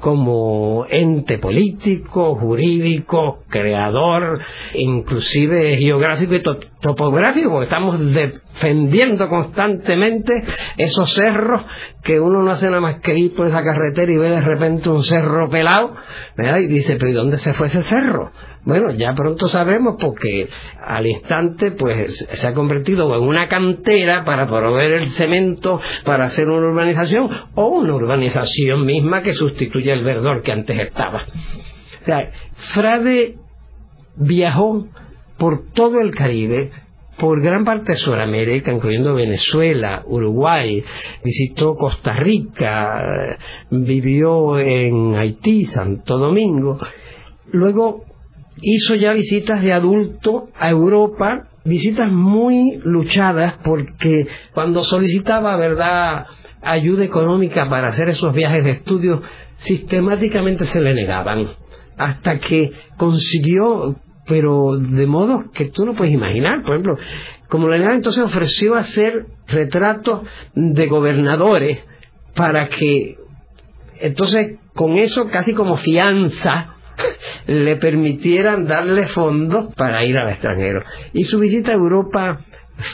como 0.00 0.86
ente 0.90 1.38
político, 1.38 2.34
jurídico, 2.36 3.38
creador, 3.48 4.40
inclusive 4.74 5.78
geográfico 5.78 6.34
y 6.34 6.42
topográfico, 6.86 7.62
estamos 7.62 7.98
defendiendo 8.12 9.28
constantemente 9.28 10.44
esos 10.76 11.12
cerros 11.12 11.62
que 12.02 12.20
uno 12.20 12.42
no 12.42 12.52
hace 12.52 12.66
nada 12.66 12.80
más 12.80 13.00
que 13.00 13.18
ir 13.18 13.34
por 13.34 13.48
esa 13.48 13.62
carretera 13.62 14.12
y 14.12 14.16
ve 14.16 14.30
de 14.30 14.40
repente 14.40 14.88
un 14.88 15.02
cerro 15.02 15.48
pelado, 15.48 15.94
y 16.38 16.66
dice, 16.66 16.96
pero 16.96 17.10
¿y 17.10 17.14
dónde 17.14 17.38
se 17.38 17.54
fue 17.54 17.66
ese 17.66 17.82
cerro? 17.82 18.30
Bueno, 18.64 18.90
ya 18.92 19.12
pronto 19.14 19.48
sabremos 19.48 19.96
porque 20.00 20.48
al 20.84 21.06
instante 21.06 21.72
pues 21.72 22.28
se 22.32 22.46
ha 22.46 22.52
convertido 22.52 23.14
en 23.16 23.22
una 23.22 23.48
cantera 23.48 24.24
para 24.24 24.46
proveer 24.46 24.92
el 24.92 25.08
cemento 25.10 25.80
para 26.04 26.24
hacer 26.24 26.48
una 26.48 26.66
urbanización 26.68 27.28
o 27.54 27.68
una 27.68 27.94
urbanización 27.94 28.84
misma 28.84 29.22
que 29.22 29.32
sustituye 29.32 29.92
el 29.92 30.04
verdor 30.04 30.42
que 30.42 30.52
antes 30.52 30.78
estaba. 30.80 31.22
O 32.02 32.04
sea, 32.04 32.30
Frade 32.54 33.36
viajó 34.16 34.88
por 35.38 35.70
todo 35.72 36.00
el 36.00 36.14
Caribe, 36.14 36.70
por 37.18 37.40
gran 37.40 37.64
parte 37.64 37.92
de 37.92 37.98
Sudamérica, 37.98 38.72
incluyendo 38.72 39.14
Venezuela, 39.14 40.02
Uruguay, 40.06 40.84
visitó 41.24 41.74
Costa 41.74 42.12
Rica, 42.14 43.38
vivió 43.70 44.58
en 44.58 45.14
Haití, 45.14 45.64
Santo 45.64 46.18
Domingo. 46.18 46.78
Luego 47.52 48.04
hizo 48.60 48.94
ya 48.96 49.12
visitas 49.12 49.62
de 49.62 49.72
adulto 49.72 50.48
a 50.58 50.70
Europa, 50.70 51.48
visitas 51.64 52.10
muy 52.10 52.80
luchadas 52.84 53.54
porque 53.64 54.26
cuando 54.52 54.84
solicitaba, 54.84 55.56
¿verdad?, 55.56 56.26
ayuda 56.62 57.04
económica 57.04 57.68
para 57.68 57.88
hacer 57.88 58.08
esos 58.08 58.34
viajes 58.34 58.64
de 58.64 58.70
estudio, 58.72 59.22
sistemáticamente 59.56 60.64
se 60.64 60.80
le 60.80 60.94
negaban, 60.94 61.48
hasta 61.96 62.38
que 62.38 62.72
consiguió, 62.96 63.96
pero 64.26 64.76
de 64.78 65.06
modo 65.06 65.50
que 65.52 65.66
tú 65.66 65.86
no 65.86 65.94
puedes 65.94 66.12
imaginar, 66.12 66.62
por 66.62 66.72
ejemplo, 66.72 66.98
como 67.48 67.68
negaban, 67.68 67.96
entonces 67.96 68.24
ofreció 68.24 68.74
hacer 68.74 69.26
retratos 69.46 70.22
de 70.54 70.86
gobernadores 70.86 71.84
para 72.34 72.68
que, 72.68 73.16
entonces, 74.00 74.58
con 74.74 74.98
eso 74.98 75.28
casi 75.30 75.54
como 75.54 75.76
fianza, 75.76 76.74
le 77.46 77.76
permitieran 77.76 78.66
darle 78.66 79.06
fondos 79.06 79.74
para 79.74 80.04
ir 80.04 80.16
al 80.16 80.30
extranjero. 80.30 80.82
Y 81.12 81.24
su 81.24 81.38
visita 81.38 81.70
a 81.70 81.74
Europa 81.74 82.40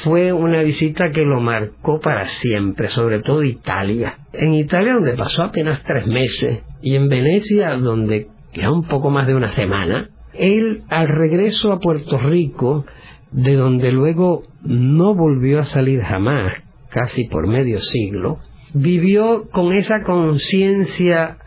fue 0.05 0.33
una 0.33 0.63
visita 0.63 1.11
que 1.11 1.25
lo 1.25 1.41
marcó 1.41 2.01
para 2.01 2.25
siempre, 2.27 2.89
sobre 2.89 3.21
todo 3.21 3.43
Italia. 3.43 4.19
En 4.33 4.55
Italia 4.55 4.95
donde 4.95 5.15
pasó 5.15 5.45
apenas 5.45 5.83
tres 5.83 6.07
meses 6.07 6.61
y 6.83 6.95
en 6.95 7.09
Venecia 7.09 7.77
donde 7.77 8.29
ya 8.55 8.71
un 8.71 8.85
poco 8.85 9.11
más 9.11 9.27
de 9.27 9.35
una 9.35 9.49
semana, 9.49 10.11
él 10.35 10.85
al 10.89 11.09
regreso 11.09 11.73
a 11.73 11.81
Puerto 11.81 12.19
Rico, 12.19 12.85
de 13.31 13.55
donde 13.55 13.93
luego 13.93 14.45
no 14.63 15.15
volvió 15.15 15.61
a 15.61 15.65
salir 15.65 16.03
jamás, 16.03 16.55
casi 16.91 17.25
por 17.29 17.47
medio 17.47 17.81
siglo, 17.81 18.41
vivió 18.75 19.49
con 19.51 19.75
esa 19.75 20.03
conciencia 20.03 21.39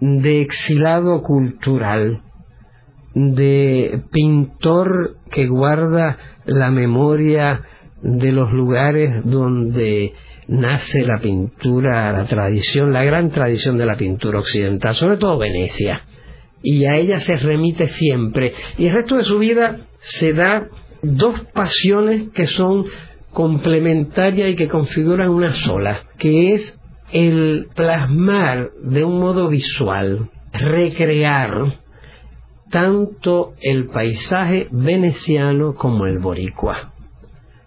de 0.00 0.40
exilado 0.40 1.22
cultural, 1.22 2.22
de 3.14 4.02
pintor 4.12 5.16
que 5.30 5.46
guarda 5.46 6.16
la 6.46 6.70
memoria 6.70 7.62
de 8.02 8.32
los 8.32 8.50
lugares 8.52 9.22
donde 9.24 10.14
nace 10.48 11.04
la 11.04 11.18
pintura, 11.18 12.12
la 12.12 12.26
tradición, 12.26 12.92
la 12.92 13.04
gran 13.04 13.30
tradición 13.30 13.78
de 13.78 13.86
la 13.86 13.96
pintura 13.96 14.40
occidental, 14.40 14.94
sobre 14.94 15.16
todo 15.16 15.38
Venecia. 15.38 16.04
Y 16.62 16.84
a 16.84 16.96
ella 16.96 17.20
se 17.20 17.36
remite 17.36 17.88
siempre. 17.88 18.54
Y 18.76 18.86
el 18.86 18.94
resto 18.94 19.16
de 19.16 19.24
su 19.24 19.38
vida 19.38 19.78
se 19.98 20.32
da 20.32 20.68
dos 21.02 21.40
pasiones 21.52 22.30
que 22.30 22.46
son 22.46 22.86
complementarias 23.32 24.50
y 24.50 24.56
que 24.56 24.68
configuran 24.68 25.30
una 25.30 25.52
sola, 25.52 26.02
que 26.18 26.54
es 26.54 26.78
el 27.12 27.68
plasmar 27.74 28.70
de 28.82 29.04
un 29.04 29.18
modo 29.20 29.48
visual 29.48 30.30
recrear 30.52 31.78
tanto 32.70 33.54
el 33.60 33.88
paisaje 33.88 34.68
veneciano 34.70 35.74
como 35.74 36.06
el 36.06 36.18
boricua. 36.18 36.92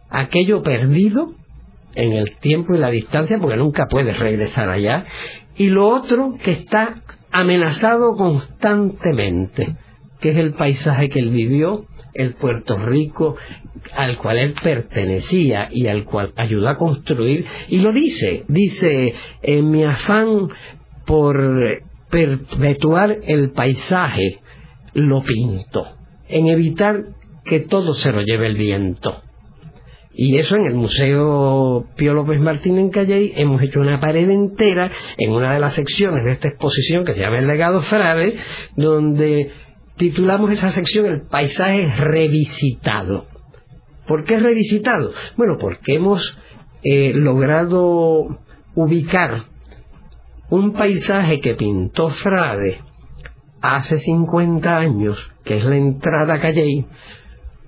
Aquello 0.09 0.63
perdido 0.63 1.33
en 1.95 2.13
el 2.13 2.37
tiempo 2.37 2.73
y 2.73 2.77
la 2.77 2.89
distancia, 2.89 3.37
porque 3.39 3.57
nunca 3.57 3.87
puedes 3.89 4.17
regresar 4.17 4.69
allá, 4.69 5.05
y 5.55 5.69
lo 5.69 5.87
otro 5.87 6.31
que 6.43 6.51
está 6.51 7.01
amenazado 7.33 8.15
constantemente, 8.15 9.75
que 10.21 10.29
es 10.29 10.37
el 10.37 10.53
paisaje 10.53 11.09
que 11.09 11.19
él 11.19 11.31
vivió, 11.31 11.85
el 12.13 12.35
Puerto 12.35 12.77
Rico 12.77 13.35
al 13.95 14.17
cual 14.17 14.37
él 14.37 14.55
pertenecía 14.61 15.67
y 15.71 15.87
al 15.87 16.05
cual 16.05 16.31
ayudó 16.37 16.69
a 16.69 16.77
construir, 16.77 17.45
y 17.67 17.79
lo 17.79 17.91
dice, 17.91 18.43
dice, 18.47 19.13
en 19.41 19.71
mi 19.71 19.83
afán 19.83 20.47
por 21.05 21.83
perpetuar 22.09 23.17
el 23.23 23.51
paisaje, 23.51 24.39
lo 24.93 25.23
pinto, 25.23 25.85
en 26.29 26.47
evitar 26.47 27.03
que 27.43 27.59
todo 27.59 27.93
se 27.93 28.11
lo 28.11 28.21
lleve 28.21 28.47
el 28.47 28.55
viento. 28.55 29.21
Y 30.15 30.37
eso 30.37 30.55
en 30.55 30.67
el 30.67 30.75
Museo 30.75 31.87
Pío 31.95 32.13
López 32.13 32.39
Martín 32.39 32.77
en 32.77 32.91
Calley 32.91 33.33
hemos 33.35 33.61
hecho 33.63 33.79
una 33.79 33.99
pared 33.99 34.29
entera 34.29 34.91
en 35.17 35.31
una 35.31 35.53
de 35.53 35.59
las 35.59 35.73
secciones 35.73 36.23
de 36.23 36.33
esta 36.33 36.49
exposición 36.49 37.03
que 37.03 37.13
se 37.13 37.21
llama 37.21 37.39
El 37.39 37.47
legado 37.47 37.81
Frade, 37.81 38.35
donde 38.75 39.51
titulamos 39.97 40.51
esa 40.51 40.69
sección 40.69 41.07
El 41.07 41.21
paisaje 41.21 41.91
revisitado. 41.97 43.25
¿Por 44.07 44.23
qué 44.25 44.37
revisitado? 44.37 45.13
Bueno, 45.35 45.57
porque 45.59 45.95
hemos 45.95 46.37
eh, 46.83 47.13
logrado 47.15 48.39
ubicar 48.75 49.45
un 50.49 50.73
paisaje 50.73 51.41
que 51.41 51.55
pintó 51.55 52.09
Frade 52.09 52.81
hace 53.61 53.97
50 53.97 54.77
años, 54.77 55.31
que 55.43 55.57
es 55.57 55.65
la 55.65 55.77
entrada 55.77 56.35
a 56.35 56.39
Calley, 56.39 56.85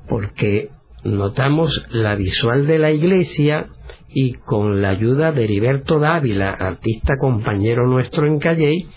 porque 0.07 0.69
notamos 1.05 1.85
la 1.91 2.15
visual 2.15 2.67
de 2.67 2.79
la 2.79 2.91
iglesia 2.91 3.67
y 4.09 4.33
con 4.33 4.81
la 4.81 4.89
ayuda 4.89 5.31
de 5.31 5.43
Heriberto 5.43 5.99
Dávila, 5.99 6.49
artista 6.49 7.13
compañero 7.19 7.87
nuestro 7.87 8.25
en 8.25 8.39
Calley, 8.39 8.87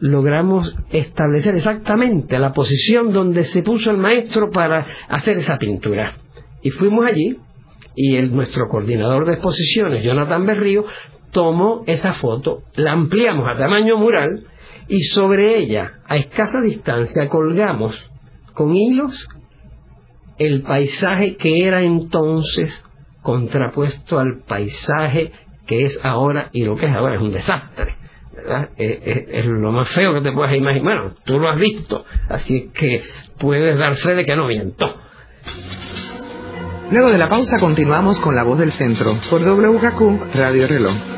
logramos 0.00 0.76
establecer 0.90 1.54
exactamente 1.54 2.38
la 2.38 2.52
posición 2.52 3.12
donde 3.12 3.44
se 3.44 3.62
puso 3.62 3.90
el 3.90 3.98
maestro 3.98 4.50
para 4.50 4.86
hacer 5.08 5.38
esa 5.38 5.58
pintura. 5.58 6.16
Y 6.62 6.70
fuimos 6.70 7.06
allí 7.06 7.38
y 7.94 8.20
nuestro 8.22 8.68
coordinador 8.68 9.24
de 9.24 9.34
exposiciones, 9.34 10.04
Jonathan 10.04 10.44
Berrío, 10.44 10.84
tomó 11.30 11.84
esa 11.86 12.12
foto, 12.12 12.62
la 12.74 12.92
ampliamos 12.92 13.46
a 13.48 13.58
tamaño 13.58 13.96
mural 13.96 14.44
y 14.88 15.02
sobre 15.02 15.56
ella, 15.58 16.00
a 16.06 16.16
escasa 16.16 16.60
distancia, 16.60 17.28
colgamos 17.28 18.10
con 18.54 18.74
hilos 18.74 19.28
el 20.38 20.62
paisaje 20.62 21.36
que 21.36 21.66
era 21.66 21.82
entonces 21.82 22.84
contrapuesto 23.22 24.18
al 24.18 24.38
paisaje 24.38 25.32
que 25.66 25.84
es 25.84 26.00
ahora 26.02 26.48
y 26.52 26.64
lo 26.64 26.76
que 26.76 26.86
es 26.86 26.92
ahora 26.92 27.16
es 27.16 27.22
un 27.22 27.32
desastre. 27.32 27.94
¿verdad? 28.34 28.70
Es, 28.76 29.46
lo 29.46 29.72
más 29.72 29.88
feo 29.88 30.14
que 30.14 30.20
te 30.20 30.32
puedes 30.32 30.56
imaginar. 30.56 30.82
Bueno, 30.82 31.14
tú 31.24 31.38
lo 31.38 31.50
has 31.50 31.60
visto, 31.60 32.04
así 32.28 32.70
que 32.72 33.02
puedes 33.38 33.78
dar 33.78 33.94
fe 33.96 34.14
de 34.14 34.24
que 34.24 34.36
no 34.36 34.46
miento. 34.46 34.86
Luego 36.90 37.10
de 37.10 37.18
la 37.18 37.28
pausa 37.28 37.58
continuamos 37.60 38.18
con 38.20 38.34
La 38.34 38.44
Voz 38.44 38.58
del 38.58 38.72
Centro 38.72 39.14
por 39.28 39.42
WKQ 39.42 40.34
Radio 40.34 40.66
Reloj. 40.66 41.17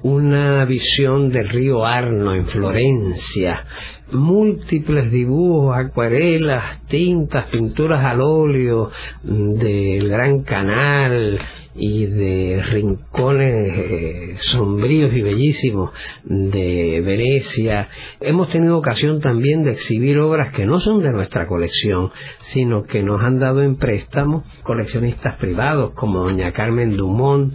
una 0.03 0.65
visión 0.65 1.31
del 1.31 1.49
río 1.49 1.87
Arno 1.87 2.35
en 2.35 2.47
Florencia, 2.47 3.65
múltiples 4.13 5.11
dibujos, 5.11 5.77
acuarelas, 5.77 6.83
tintas, 6.89 7.47
pinturas 7.47 8.05
al 8.05 8.21
óleo 8.21 8.91
del 9.23 10.09
Gran 10.09 10.43
Canal 10.43 11.41
y 11.75 12.07
de 12.07 12.63
rincones 12.63 13.73
eh, 13.75 14.33
sombríos 14.37 15.13
y 15.15 15.23
bellísimos 15.23 15.91
de 16.25 17.01
Venecia. 17.05 17.89
Hemos 18.21 18.49
tenido 18.51 18.77
ocasión 18.77 19.21
también 19.21 19.63
de 19.63 19.73
exhibir 19.73 20.19
obras 20.19 20.53
que 20.53 20.67
no 20.67 20.81
son 20.81 21.03
de 21.03 21.13
nuestra 21.13 21.47
colección, 21.47 22.11
sino 22.41 22.85
que 22.85 23.03
nos 23.03 23.23
han 23.23 23.39
dado 23.39 23.63
en 23.63 23.77
préstamo 23.77 24.45
coleccionistas 24.63 25.37
privados 25.37 25.93
como 25.93 26.21
doña 26.21 26.53
Carmen 26.53 26.97
Dumont, 26.97 27.55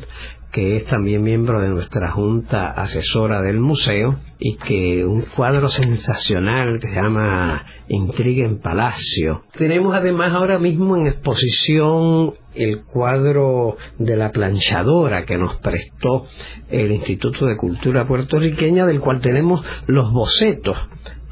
que 0.57 0.77
es 0.77 0.85
también 0.85 1.21
miembro 1.21 1.61
de 1.61 1.69
nuestra 1.69 2.09
junta 2.09 2.71
asesora 2.71 3.43
del 3.43 3.59
museo 3.59 4.15
y 4.39 4.55
que 4.55 5.05
un 5.05 5.21
cuadro 5.21 5.67
sensacional 5.67 6.79
que 6.79 6.87
se 6.87 6.95
llama 6.95 7.63
Intriga 7.89 8.43
en 8.43 8.57
Palacio. 8.57 9.43
Tenemos 9.55 9.93
además 9.93 10.33
ahora 10.33 10.57
mismo 10.57 10.97
en 10.97 11.05
exposición 11.05 12.33
el 12.55 12.81
cuadro 12.85 13.77
de 13.99 14.15
la 14.15 14.31
planchadora 14.31 15.25
que 15.25 15.37
nos 15.37 15.57
prestó 15.57 16.25
el 16.71 16.91
Instituto 16.91 17.45
de 17.45 17.55
Cultura 17.55 18.07
puertorriqueña 18.07 18.87
del 18.87 18.99
cual 18.99 19.21
tenemos 19.21 19.63
los 19.85 20.11
bocetos 20.11 20.75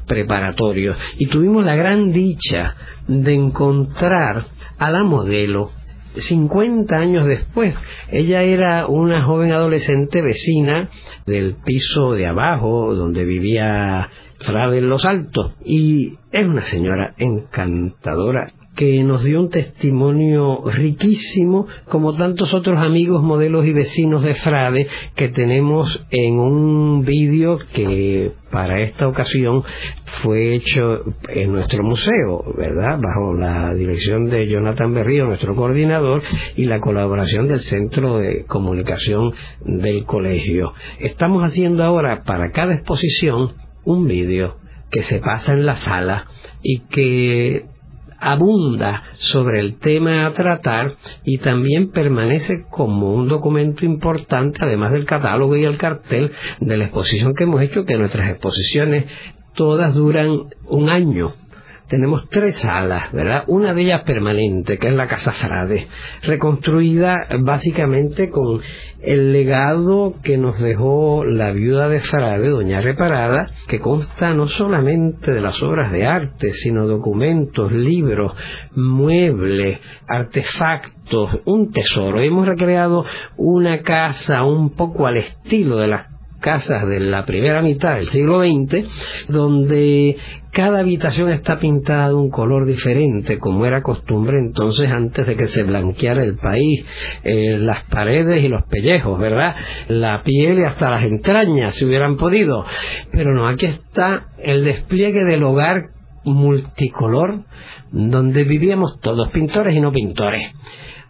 preparatorios 0.06 0.96
y 1.18 1.26
tuvimos 1.26 1.64
la 1.64 1.74
gran 1.74 2.12
dicha 2.12 2.76
de 3.08 3.34
encontrar 3.34 4.46
a 4.78 4.90
la 4.92 5.02
modelo 5.02 5.72
50 6.16 6.96
años 6.96 7.26
después. 7.26 7.74
Ella 8.10 8.42
era 8.42 8.86
una 8.86 9.22
joven 9.22 9.52
adolescente 9.52 10.22
vecina 10.22 10.88
del 11.26 11.56
piso 11.64 12.12
de 12.12 12.26
abajo 12.26 12.94
donde 12.94 13.24
vivía 13.24 14.10
en 14.46 14.88
los 14.88 15.04
Altos 15.04 15.54
y 15.64 16.18
es 16.30 16.46
una 16.46 16.62
señora 16.62 17.14
encantadora 17.16 18.52
que 18.76 19.02
nos 19.02 19.24
dio 19.24 19.40
un 19.40 19.48
testimonio 19.50 20.62
riquísimo, 20.66 21.66
como 21.88 22.14
tantos 22.14 22.52
otros 22.52 22.78
amigos, 22.78 23.22
modelos 23.22 23.64
y 23.66 23.72
vecinos 23.72 24.22
de 24.22 24.34
Frade 24.34 24.86
que 25.16 25.28
tenemos 25.30 26.04
en 26.10 26.38
un 26.38 27.02
vídeo 27.04 27.58
que 27.72 28.32
para 28.50 28.80
esta 28.80 29.08
ocasión 29.08 29.64
fue 30.22 30.54
hecho 30.54 31.04
en 31.28 31.52
nuestro 31.52 31.82
museo, 31.82 32.44
¿verdad? 32.56 33.00
Bajo 33.00 33.34
la 33.34 33.74
dirección 33.74 34.26
de 34.26 34.46
Jonathan 34.46 34.92
Berrío, 34.92 35.26
nuestro 35.26 35.54
coordinador, 35.54 36.22
y 36.54 36.66
la 36.66 36.78
colaboración 36.78 37.48
del 37.48 37.60
Centro 37.60 38.18
de 38.18 38.44
Comunicación 38.44 39.32
del 39.64 40.04
Colegio. 40.04 40.74
Estamos 41.00 41.42
haciendo 41.42 41.82
ahora 41.82 42.22
para 42.24 42.50
cada 42.52 42.74
exposición 42.74 43.54
un 43.84 44.06
vídeo 44.06 44.56
que 44.90 45.02
se 45.02 45.18
pasa 45.18 45.52
en 45.52 45.66
la 45.66 45.76
sala 45.76 46.26
y 46.62 46.80
que 46.80 47.64
abunda 48.18 49.02
sobre 49.14 49.60
el 49.60 49.78
tema 49.78 50.26
a 50.26 50.32
tratar 50.32 50.96
y 51.24 51.38
también 51.38 51.90
permanece 51.90 52.64
como 52.70 53.12
un 53.12 53.28
documento 53.28 53.84
importante, 53.84 54.58
además 54.62 54.92
del 54.92 55.04
catálogo 55.04 55.56
y 55.56 55.64
el 55.64 55.76
cartel 55.76 56.32
de 56.60 56.76
la 56.76 56.84
exposición 56.84 57.34
que 57.34 57.44
hemos 57.44 57.60
hecho, 57.62 57.84
que 57.84 57.98
nuestras 57.98 58.30
exposiciones 58.30 59.06
todas 59.54 59.94
duran 59.94 60.44
un 60.66 60.90
año 60.90 61.34
tenemos 61.88 62.28
tres 62.28 62.56
salas, 62.56 63.12
¿verdad? 63.12 63.44
Una 63.46 63.72
de 63.72 63.82
ellas 63.82 64.02
permanente, 64.02 64.78
que 64.78 64.88
es 64.88 64.94
la 64.94 65.06
Casa 65.06 65.32
Frade, 65.32 65.86
reconstruida 66.22 67.16
básicamente 67.40 68.30
con 68.30 68.60
el 69.00 69.32
legado 69.32 70.14
que 70.22 70.36
nos 70.36 70.58
dejó 70.58 71.24
la 71.24 71.52
viuda 71.52 71.88
de 71.88 72.00
Frade, 72.00 72.48
doña 72.48 72.80
Reparada, 72.80 73.46
que 73.68 73.78
consta 73.78 74.34
no 74.34 74.46
solamente 74.48 75.32
de 75.32 75.40
las 75.40 75.62
obras 75.62 75.92
de 75.92 76.06
arte, 76.06 76.48
sino 76.54 76.86
documentos, 76.86 77.70
libros, 77.70 78.34
muebles, 78.74 79.78
artefactos, 80.08 81.40
un 81.44 81.70
tesoro. 81.72 82.20
Hemos 82.20 82.48
recreado 82.48 83.04
una 83.36 83.82
casa 83.82 84.42
un 84.44 84.70
poco 84.70 85.06
al 85.06 85.18
estilo 85.18 85.76
de 85.76 85.88
las 85.88 86.15
casas 86.40 86.86
de 86.88 87.00
la 87.00 87.24
primera 87.24 87.62
mitad 87.62 87.96
del 87.96 88.08
siglo 88.08 88.40
XX, 88.40 88.84
donde 89.28 90.16
cada 90.52 90.80
habitación 90.80 91.28
está 91.28 91.58
pintada 91.58 92.08
de 92.08 92.14
un 92.14 92.30
color 92.30 92.64
diferente, 92.64 93.38
como 93.38 93.66
era 93.66 93.82
costumbre 93.82 94.38
entonces 94.38 94.88
antes 94.90 95.26
de 95.26 95.36
que 95.36 95.46
se 95.46 95.64
blanqueara 95.64 96.22
el 96.22 96.36
país, 96.36 96.84
eh, 97.24 97.58
las 97.58 97.84
paredes 97.84 98.42
y 98.42 98.48
los 98.48 98.62
pellejos, 98.62 99.18
¿verdad? 99.18 99.54
La 99.88 100.22
piel 100.22 100.60
y 100.60 100.64
hasta 100.64 100.90
las 100.90 101.02
entrañas, 101.02 101.74
si 101.74 101.84
hubieran 101.84 102.16
podido. 102.16 102.64
Pero 103.10 103.34
no, 103.34 103.46
aquí 103.46 103.66
está 103.66 104.28
el 104.38 104.64
despliegue 104.64 105.24
del 105.24 105.42
hogar 105.42 105.90
multicolor, 106.24 107.44
donde 107.92 108.44
vivíamos 108.44 108.98
todos, 109.00 109.30
pintores 109.30 109.76
y 109.76 109.80
no 109.80 109.92
pintores. 109.92 110.54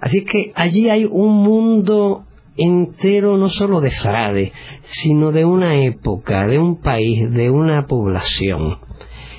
Así 0.00 0.24
que 0.24 0.52
allí 0.54 0.90
hay 0.90 1.04
un 1.04 1.42
mundo 1.42 2.24
entero 2.56 3.36
no 3.36 3.48
solo 3.48 3.80
de 3.80 3.90
Frade, 3.90 4.52
sino 4.84 5.32
de 5.32 5.44
una 5.44 5.82
época, 5.82 6.46
de 6.46 6.58
un 6.58 6.80
país, 6.80 7.30
de 7.32 7.50
una 7.50 7.86
población. 7.86 8.78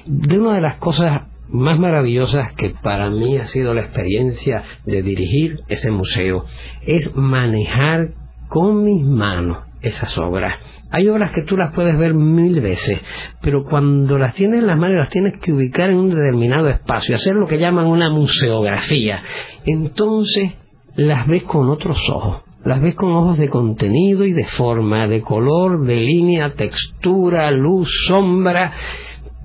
De 0.05 0.39
una 0.39 0.55
de 0.55 0.61
las 0.61 0.77
cosas 0.77 1.23
más 1.49 1.79
maravillosas 1.79 2.53
que 2.53 2.71
para 2.81 3.09
mí 3.09 3.37
ha 3.37 3.45
sido 3.45 3.73
la 3.73 3.81
experiencia 3.81 4.63
de 4.85 5.01
dirigir 5.01 5.61
ese 5.69 5.91
museo 5.91 6.45
es 6.85 7.15
manejar 7.15 8.09
con 8.49 8.83
mis 8.83 9.03
manos 9.03 9.59
esas 9.81 10.17
obras. 10.17 10.55
Hay 10.89 11.07
obras 11.07 11.31
que 11.31 11.43
tú 11.43 11.57
las 11.57 11.73
puedes 11.73 11.97
ver 11.97 12.13
mil 12.13 12.61
veces, 12.61 12.99
pero 13.41 13.63
cuando 13.63 14.17
las 14.17 14.33
tienes 14.35 14.61
en 14.61 14.67
las 14.67 14.77
manos 14.77 14.97
las 14.97 15.09
tienes 15.09 15.37
que 15.39 15.51
ubicar 15.51 15.89
en 15.89 15.97
un 15.97 16.09
determinado 16.09 16.69
espacio, 16.69 17.15
hacer 17.15 17.35
lo 17.35 17.47
que 17.47 17.59
llaman 17.59 17.87
una 17.87 18.09
museografía. 18.09 19.21
Entonces 19.65 20.53
las 20.95 21.27
ves 21.27 21.43
con 21.43 21.69
otros 21.69 21.97
ojos 22.09 22.46
las 22.67 22.81
ves 22.81 22.95
con 22.95 23.13
ojos 23.13 23.37
de 23.37 23.47
contenido 23.47 24.25
y 24.25 24.33
de 24.33 24.43
forma, 24.43 25.07
de 25.07 25.21
color, 25.21 25.85
de 25.85 25.95
línea, 25.95 26.53
textura, 26.53 27.49
luz, 27.49 27.89
sombra, 28.07 28.73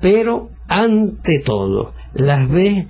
pero 0.00 0.48
ante 0.66 1.38
todo 1.38 1.94
las 2.14 2.48
ves 2.48 2.86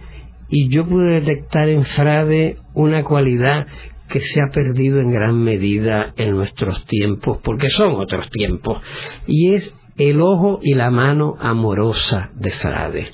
y 0.49 0.71
yo 0.71 0.87
pude 0.87 1.21
detectar 1.21 1.69
en 1.69 1.85
Frade 1.85 2.57
una 2.73 3.05
cualidad 3.05 3.67
que 4.09 4.21
se 4.21 4.41
ha 4.41 4.51
perdido 4.51 5.01
en 5.01 5.11
gran 5.11 5.37
medida 5.37 6.15
en 6.17 6.31
nuestros 6.31 6.83
tiempos, 6.87 7.41
porque 7.45 7.69
son 7.69 8.01
otros 8.01 8.31
tiempos, 8.31 8.81
y 9.27 9.53
es 9.53 9.75
el 9.99 10.23
ojo 10.23 10.61
y 10.63 10.73
la 10.73 10.91
mano 10.91 11.35
amorosa 11.41 12.31
de 12.37 12.51
Frade. 12.53 13.09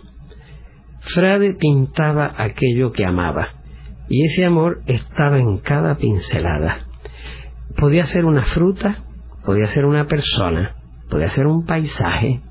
Frade 1.01 1.55
pintaba 1.55 2.33
aquello 2.39 2.93
que 2.93 3.05
amaba, 3.05 3.55
y 4.09 4.25
ese 4.25 4.45
amor 4.45 4.83
estaba 4.87 5.39
en 5.39 5.59
cada 5.59 5.97
pincelada 5.97 6.88
podía 7.79 8.05
ser 8.05 8.25
una 8.25 8.45
fruta, 8.45 9.05
podía 9.45 9.67
ser 9.67 9.85
una 9.85 10.07
persona, 10.07 10.77
podía 11.09 11.29
ser 11.29 11.47
un 11.47 11.65
paisaje. 11.65 12.43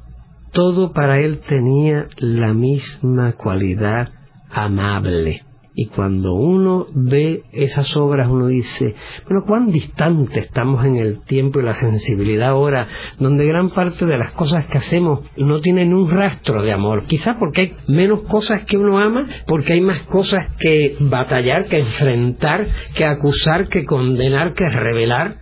Todo 0.51 0.93
para 0.93 1.19
él 1.19 1.41
tenía 1.47 2.07
la 2.17 2.53
misma 2.53 3.33
cualidad 3.33 4.09
amable. 4.49 5.46
Y 5.79 5.89
cuando 5.89 6.33
uno 6.33 6.87
ve 6.95 7.43
esas 7.51 7.95
obras, 7.97 8.27
uno 8.31 8.47
dice, 8.47 8.95
bueno, 9.29 9.43
cuán 9.45 9.71
distante 9.71 10.39
estamos 10.39 10.83
en 10.83 10.95
el 10.95 11.21
tiempo 11.21 11.59
y 11.59 11.63
la 11.63 11.75
sensibilidad 11.75 12.49
ahora, 12.49 12.87
donde 13.19 13.45
gran 13.45 13.69
parte 13.69 14.07
de 14.07 14.17
las 14.17 14.31
cosas 14.31 14.65
que 14.65 14.79
hacemos 14.79 15.19
no 15.37 15.61
tienen 15.61 15.93
un 15.93 16.09
rastro 16.09 16.63
de 16.63 16.73
amor. 16.73 17.03
Quizá 17.03 17.37
porque 17.37 17.61
hay 17.61 17.73
menos 17.87 18.21
cosas 18.21 18.63
que 18.63 18.75
uno 18.75 18.97
ama, 18.97 19.27
porque 19.45 19.73
hay 19.73 19.81
más 19.81 20.01
cosas 20.01 20.47
que 20.57 20.95
batallar, 20.99 21.67
que 21.67 21.77
enfrentar, 21.77 22.65
que 22.95 23.05
acusar, 23.05 23.67
que 23.67 23.85
condenar, 23.85 24.55
que 24.55 24.67
revelar. 24.67 25.41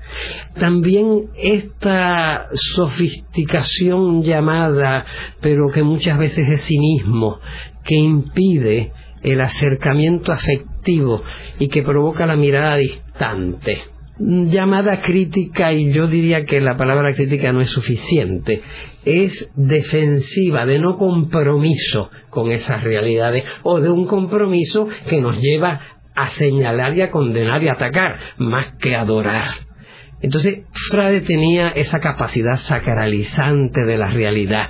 También 0.59 1.29
esta 1.37 2.47
sofisticación 2.51 4.21
llamada, 4.21 5.05
pero 5.39 5.69
que 5.73 5.81
muchas 5.81 6.17
veces 6.17 6.45
es 6.49 6.61
cinismo, 6.65 7.39
que 7.85 7.95
impide 7.95 8.91
el 9.25 9.41
acercamiento 9.41 10.31
afectivo 10.31 11.23
y 11.59 11.67
que 11.67 11.81
provoca 11.81 12.25
la 12.27 12.35
mirada 12.35 12.77
distante. 12.77 13.81
Llamada 14.17 15.01
crítica, 15.01 15.73
y 15.73 15.91
yo 15.91 16.07
diría 16.07 16.45
que 16.45 16.61
la 16.61 16.77
palabra 16.77 17.13
crítica 17.13 17.51
no 17.51 17.59
es 17.59 17.69
suficiente, 17.69 18.61
es 19.03 19.49
defensiva, 19.55 20.65
de 20.65 20.79
no 20.79 20.97
compromiso 20.97 22.09
con 22.29 22.51
esas 22.51 22.81
realidades, 22.81 23.43
o 23.63 23.81
de 23.81 23.89
un 23.89 24.05
compromiso 24.05 24.87
que 25.09 25.19
nos 25.19 25.37
lleva 25.41 25.81
a 26.15 26.27
señalar 26.27 26.95
y 26.95 27.01
a 27.01 27.11
condenar 27.11 27.61
y 27.61 27.67
a 27.67 27.73
atacar, 27.73 28.17
más 28.37 28.73
que 28.79 28.95
adorar. 28.95 29.64
Entonces, 30.25 30.63
Frade 30.89 31.21
tenía 31.21 31.69
esa 31.69 31.99
capacidad 31.99 32.57
sacralizante 32.57 33.85
de 33.85 33.95
la 33.95 34.09
realidad, 34.09 34.69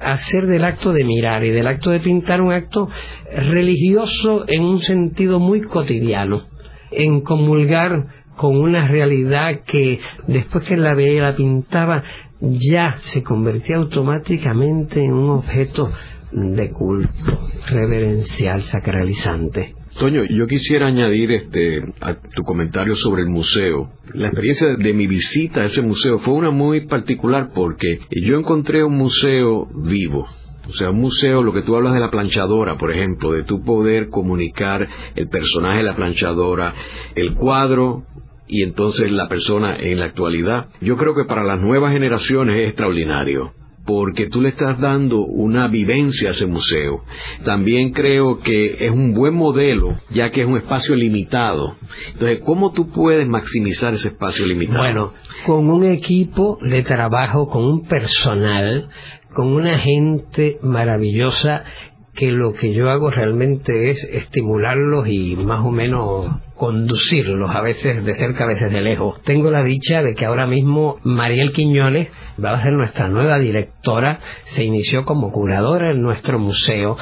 hacer 0.00 0.48
del 0.48 0.64
acto 0.64 0.92
de 0.92 1.04
mirar 1.04 1.44
y 1.44 1.50
del 1.50 1.68
acto 1.68 1.92
de 1.92 2.00
pintar 2.00 2.40
un 2.40 2.52
acto 2.52 2.88
religioso 3.32 4.46
en 4.48 4.64
un 4.64 4.80
sentido 4.80 5.38
muy 5.38 5.60
cotidiano, 5.62 6.42
en 6.90 7.20
comulgar 7.20 8.08
con 8.34 8.56
una 8.56 8.88
realidad 8.88 9.60
que 9.64 10.00
después 10.26 10.64
que 10.64 10.76
la 10.76 10.92
veía 10.96 11.12
y 11.12 11.20
la 11.20 11.36
pintaba 11.36 12.02
ya 12.40 12.96
se 12.96 13.22
convertía 13.22 13.76
automáticamente 13.76 15.04
en 15.04 15.12
un 15.12 15.30
objeto 15.30 15.88
de 16.32 16.72
culto, 16.72 17.46
reverencial, 17.68 18.62
sacralizante. 18.62 19.76
Toño, 19.98 20.24
yo 20.24 20.46
quisiera 20.46 20.88
añadir 20.88 21.32
este, 21.32 21.82
a 22.02 22.14
tu 22.14 22.42
comentario 22.42 22.94
sobre 22.96 23.22
el 23.22 23.28
museo. 23.28 23.90
La 24.12 24.26
experiencia 24.26 24.76
de 24.76 24.92
mi 24.92 25.06
visita 25.06 25.62
a 25.62 25.64
ese 25.64 25.80
museo 25.80 26.18
fue 26.18 26.34
una 26.34 26.50
muy 26.50 26.86
particular 26.86 27.50
porque 27.54 28.00
yo 28.10 28.38
encontré 28.38 28.84
un 28.84 28.96
museo 28.96 29.66
vivo. 29.74 30.26
O 30.68 30.72
sea, 30.72 30.90
un 30.90 31.00
museo, 31.00 31.42
lo 31.42 31.52
que 31.54 31.62
tú 31.62 31.76
hablas 31.76 31.94
de 31.94 32.00
la 32.00 32.10
planchadora, 32.10 32.76
por 32.76 32.92
ejemplo, 32.92 33.32
de 33.32 33.44
tu 33.44 33.62
poder 33.62 34.10
comunicar 34.10 34.86
el 35.14 35.28
personaje 35.28 35.78
de 35.78 35.84
la 35.84 35.96
planchadora, 35.96 36.74
el 37.14 37.34
cuadro 37.34 38.04
y 38.46 38.64
entonces 38.64 39.10
la 39.10 39.28
persona 39.28 39.76
en 39.76 39.98
la 39.98 40.06
actualidad. 40.06 40.68
Yo 40.82 40.98
creo 40.98 41.14
que 41.14 41.24
para 41.24 41.42
las 41.42 41.62
nuevas 41.62 41.92
generaciones 41.92 42.60
es 42.60 42.68
extraordinario 42.68 43.54
porque 43.86 44.26
tú 44.28 44.42
le 44.42 44.50
estás 44.50 44.78
dando 44.80 45.24
una 45.24 45.68
vivencia 45.68 46.28
a 46.28 46.32
ese 46.32 46.46
museo. 46.46 47.04
También 47.44 47.92
creo 47.92 48.40
que 48.40 48.84
es 48.84 48.90
un 48.90 49.14
buen 49.14 49.34
modelo, 49.34 49.98
ya 50.10 50.30
que 50.30 50.42
es 50.42 50.46
un 50.46 50.56
espacio 50.56 50.94
limitado. 50.94 51.76
Entonces, 52.12 52.40
¿cómo 52.44 52.72
tú 52.72 52.90
puedes 52.90 53.26
maximizar 53.26 53.94
ese 53.94 54.08
espacio 54.08 54.44
limitado? 54.46 54.82
Bueno, 54.82 55.12
con 55.46 55.70
un 55.70 55.84
equipo 55.84 56.58
de 56.60 56.82
trabajo, 56.82 57.48
con 57.48 57.64
un 57.64 57.86
personal, 57.86 58.88
con 59.32 59.48
una 59.48 59.78
gente 59.78 60.58
maravillosa 60.62 61.64
que 62.14 62.32
lo 62.32 62.54
que 62.54 62.72
yo 62.72 62.90
hago 62.90 63.10
realmente 63.10 63.90
es 63.90 64.02
estimularlos 64.04 65.06
y 65.06 65.36
más 65.36 65.64
o 65.64 65.70
menos 65.70 66.26
conducirlos, 66.56 67.50
a 67.54 67.60
veces 67.60 68.04
de 68.04 68.14
cerca, 68.14 68.44
a 68.44 68.48
veces 68.48 68.72
de 68.72 68.80
lejos. 68.80 69.20
Tengo 69.22 69.50
la 69.50 69.62
dicha 69.62 70.02
de 70.02 70.14
que 70.14 70.24
ahora 70.24 70.46
mismo 70.46 70.98
Mariel 71.04 71.52
Quiñones 71.52 72.08
va 72.42 72.54
a 72.54 72.62
ser 72.62 72.72
nuestra 72.72 73.08
nueva 73.08 73.38
directora, 73.38 74.20
se 74.46 74.64
inició 74.64 75.04
como 75.04 75.30
curadora 75.30 75.92
en 75.92 76.02
nuestro 76.02 76.38
museo, 76.38 76.96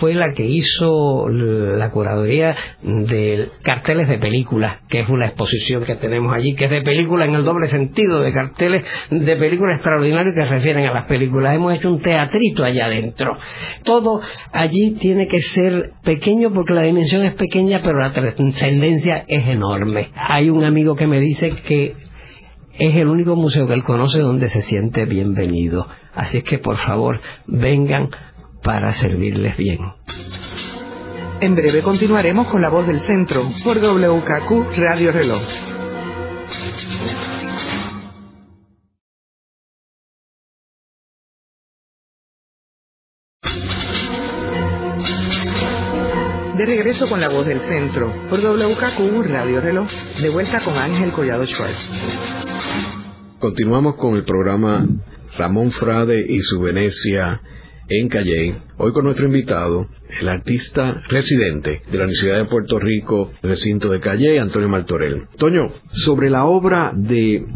fue 0.00 0.14
la 0.14 0.34
que 0.34 0.44
hizo 0.44 1.28
la 1.28 1.90
curaduría 1.90 2.56
de 2.82 3.48
carteles 3.62 4.08
de 4.08 4.18
películas, 4.18 4.78
que 4.88 5.00
es 5.00 5.08
una 5.08 5.26
exposición 5.26 5.84
que 5.84 5.96
tenemos 5.96 6.34
allí, 6.34 6.54
que 6.54 6.66
es 6.66 6.70
de 6.70 6.82
película 6.82 7.24
en 7.24 7.34
el 7.34 7.44
doble 7.44 7.68
sentido, 7.68 8.20
de 8.22 8.32
carteles 8.32 8.84
de 9.10 9.36
películas 9.36 9.76
extraordinarios 9.76 10.34
que 10.34 10.42
se 10.42 10.48
refieren 10.48 10.86
a 10.86 10.92
las 10.92 11.06
películas. 11.06 11.54
Hemos 11.54 11.74
hecho 11.74 11.88
un 11.88 12.00
teatrito 12.00 12.64
allá 12.64 12.86
adentro. 12.86 13.36
Todo 13.84 14.20
allí 14.52 14.96
tiene 15.00 15.28
que 15.28 15.40
ser 15.42 15.92
pequeño 16.02 16.52
porque 16.52 16.74
la 16.74 16.82
dimensión 16.82 17.24
es 17.24 17.34
pequeña, 17.34 17.80
pero 17.82 18.00
la 18.00 18.12
trascendencia 18.12 18.87
es 18.96 19.46
enorme. 19.48 20.10
Hay 20.14 20.50
un 20.50 20.64
amigo 20.64 20.96
que 20.96 21.06
me 21.06 21.20
dice 21.20 21.50
que 21.52 21.94
es 22.78 22.94
el 22.94 23.08
único 23.08 23.36
museo 23.36 23.66
que 23.66 23.74
él 23.74 23.82
conoce 23.82 24.20
donde 24.20 24.48
se 24.48 24.62
siente 24.62 25.04
bienvenido. 25.04 25.86
Así 26.14 26.38
es 26.38 26.44
que 26.44 26.58
por 26.58 26.76
favor 26.76 27.20
vengan 27.46 28.10
para 28.62 28.92
servirles 28.92 29.56
bien. 29.56 29.78
En 31.40 31.54
breve 31.54 31.82
continuaremos 31.82 32.48
con 32.48 32.60
la 32.60 32.68
voz 32.68 32.86
del 32.86 33.00
centro 33.00 33.42
por 33.62 33.78
WKQ 33.78 34.76
Radio 34.76 35.12
Reloj. 35.12 35.77
De 46.58 46.66
regreso 46.66 47.08
con 47.08 47.20
la 47.20 47.28
voz 47.28 47.46
del 47.46 47.60
centro, 47.60 48.12
por 48.28 48.40
WKQ 48.40 49.22
Radio 49.28 49.60
Reloj, 49.60 49.88
de 50.20 50.28
vuelta 50.28 50.58
con 50.58 50.76
Ángel 50.76 51.12
Collado 51.12 51.46
Schwartz. 51.46 51.78
Continuamos 53.38 53.94
con 53.94 54.16
el 54.16 54.24
programa 54.24 54.84
Ramón 55.36 55.70
Frade 55.70 56.26
y 56.28 56.40
su 56.40 56.60
Venecia 56.60 57.40
en 57.88 58.08
Calley. 58.08 58.56
Hoy 58.76 58.92
con 58.92 59.04
nuestro 59.04 59.26
invitado, 59.26 59.86
el 60.20 60.28
artista 60.28 61.00
residente 61.08 61.82
de 61.92 61.96
la 61.96 62.06
Universidad 62.06 62.38
de 62.38 62.46
Puerto 62.46 62.80
Rico, 62.80 63.30
recinto 63.40 63.88
de 63.88 64.00
Calley, 64.00 64.38
Antonio 64.38 64.68
Martorell. 64.68 65.28
Toño, 65.36 65.68
sobre 65.92 66.28
la 66.28 66.44
obra 66.44 66.90
de 66.92 67.46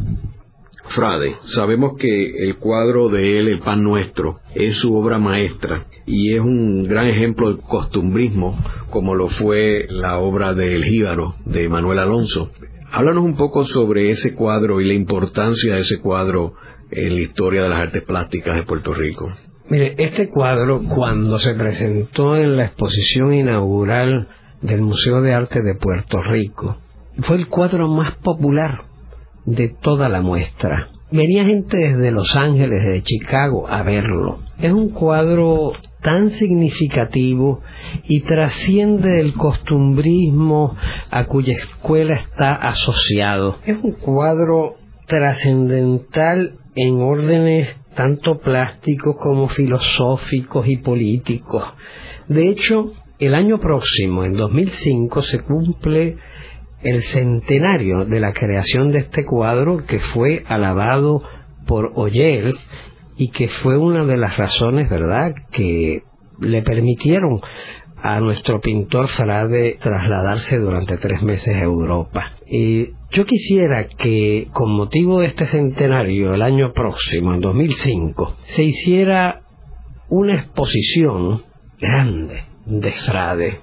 Frade, 0.91 1.37
sabemos 1.47 1.93
que 1.99 2.45
el 2.45 2.57
cuadro 2.57 3.09
de 3.09 3.39
él, 3.39 3.49
El 3.49 3.61
Pan 3.61 3.83
Nuestro, 3.83 4.41
es 4.55 4.77
su 4.77 4.95
obra 4.95 5.19
maestra 5.19 5.87
y 6.07 6.35
es 6.35 6.41
un 6.41 6.85
gran 6.85 7.07
ejemplo 7.07 7.55
de 7.55 7.63
costumbrismo, 7.63 8.59
como 8.91 9.15
lo 9.15 9.29
fue 9.29 9.87
la 9.89 10.19
obra 10.19 10.53
del 10.55 10.85
Jíbaro 10.85 11.35
de 11.47 11.69
Manuel 11.69 11.99
Alonso. 11.99 12.51
Háblanos 12.91 13.25
un 13.25 13.37
poco 13.37 13.65
sobre 13.65 14.09
ese 14.11 14.35
cuadro 14.35 14.81
y 14.81 14.87
la 14.87 14.95
importancia 14.95 15.75
de 15.75 15.81
ese 15.81 15.99
cuadro 16.01 16.55
en 16.91 17.15
la 17.15 17.23
historia 17.23 17.63
de 17.63 17.69
las 17.71 17.81
artes 17.81 18.03
plásticas 18.03 18.55
de 18.55 18.65
Puerto 18.65 18.93
Rico. 18.93 19.31
Mire, 19.71 19.95
este 19.97 20.29
cuadro, 20.29 20.83
cuando 20.95 21.39
se 21.39 21.55
presentó 21.55 22.37
en 22.37 22.59
la 22.59 22.65
exposición 22.65 23.33
inaugural 23.33 24.29
del 24.61 24.83
Museo 24.83 25.23
de 25.23 25.33
Arte 25.33 25.63
de 25.63 25.75
Puerto 25.75 26.23
Rico, 26.23 26.77
fue 27.21 27.37
el 27.37 27.49
cuadro 27.49 27.89
más 27.89 28.17
popular 28.19 28.92
de 29.45 29.69
toda 29.69 30.09
la 30.09 30.21
muestra. 30.21 30.89
Venía 31.11 31.45
gente 31.45 31.77
desde 31.77 32.11
Los 32.11 32.37
Ángeles, 32.37 32.85
de 32.87 33.03
Chicago, 33.03 33.69
a 33.69 33.83
verlo. 33.83 34.39
Es 34.59 34.73
un 34.73 34.89
cuadro 34.89 35.73
tan 36.01 36.31
significativo 36.31 37.61
y 38.09 38.21
trasciende 38.21 39.21
el 39.21 39.35
costumbrismo 39.35 40.75
a 41.11 41.27
cuya 41.27 41.53
escuela 41.53 42.15
está 42.15 42.55
asociado. 42.55 43.59
Es 43.67 43.77
un 43.83 43.93
cuadro 43.93 44.77
trascendental 45.07 46.59
en 46.75 47.03
órdenes 47.03 47.69
tanto 47.95 48.39
plásticos 48.39 49.17
como 49.17 49.49
filosóficos 49.49 50.67
y 50.67 50.79
políticos. 50.79 51.65
De 52.29 52.49
hecho, 52.49 52.93
el 53.19 53.35
año 53.35 53.59
próximo, 53.59 54.25
en 54.25 54.33
2005, 54.33 55.23
se 55.23 55.41
cumple 55.41 56.17
el 56.83 57.03
centenario 57.03 58.05
de 58.05 58.21
la 58.21 58.33
creación 58.33 58.91
de 58.93 59.01
este 59.01 59.25
cuadro 59.25 59.85
que 59.87 59.99
fue 59.99 60.45
alabado 60.47 61.23
por 61.67 61.93
Oyel 61.95 62.55
y 63.17 63.29
que 63.31 63.49
fue 63.49 63.77
una 63.77 64.05
de 64.05 64.17
las 64.17 64.37
razones, 64.37 64.91
¿verdad?, 64.91 65.35
que 65.51 66.03
le 66.41 66.63
permitieron 66.63 67.41
a 68.03 68.19
nuestro 68.19 68.61
pintor 68.61 69.07
Frade 69.07 69.79
trasladarse 69.81 70.59
durante 70.59 70.97
tres 70.97 71.23
meses 71.23 71.55
a 71.55 71.63
Europa. 71.63 72.33
Y 72.47 72.89
yo 73.13 73.25
quisiera 73.25 73.87
que, 73.87 74.49
con 74.53 74.73
motivo 74.73 75.21
de 75.21 75.27
este 75.27 75.47
centenario, 75.47 76.35
el 76.35 76.43
año 76.43 76.73
próximo, 76.73 77.33
en 77.33 77.41
2005, 77.41 78.37
se 78.47 78.65
hiciera 78.65 79.43
una 80.09 80.35
exposición 80.35 81.43
grande 81.81 82.43
de 82.67 82.91
Frade, 82.91 83.61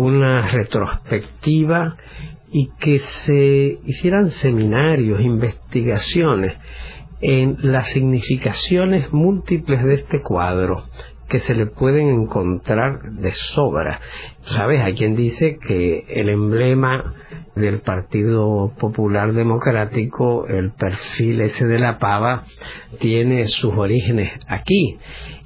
una 0.00 0.48
retrospectiva 0.48 1.96
y 2.50 2.70
que 2.80 3.00
se 3.00 3.78
hicieran 3.84 4.30
seminarios, 4.30 5.20
investigaciones 5.20 6.56
en 7.20 7.58
las 7.60 7.88
significaciones 7.88 9.12
múltiples 9.12 9.84
de 9.84 9.94
este 9.96 10.22
cuadro 10.22 10.84
que 11.28 11.38
se 11.38 11.54
le 11.54 11.66
pueden 11.66 12.08
encontrar 12.08 13.12
de 13.12 13.30
sobra. 13.32 14.00
¿Sabes? 14.40 14.80
Hay 14.80 14.94
quien 14.94 15.14
dice 15.14 15.58
que 15.58 16.06
el 16.08 16.30
emblema 16.30 17.14
del 17.54 17.80
Partido 17.82 18.72
Popular 18.80 19.34
Democrático, 19.34 20.46
el 20.48 20.72
perfil 20.72 21.42
ese 21.42 21.66
de 21.66 21.78
la 21.78 21.98
pava, 21.98 22.44
tiene 22.98 23.46
sus 23.48 23.76
orígenes 23.76 24.32
aquí. 24.48 24.98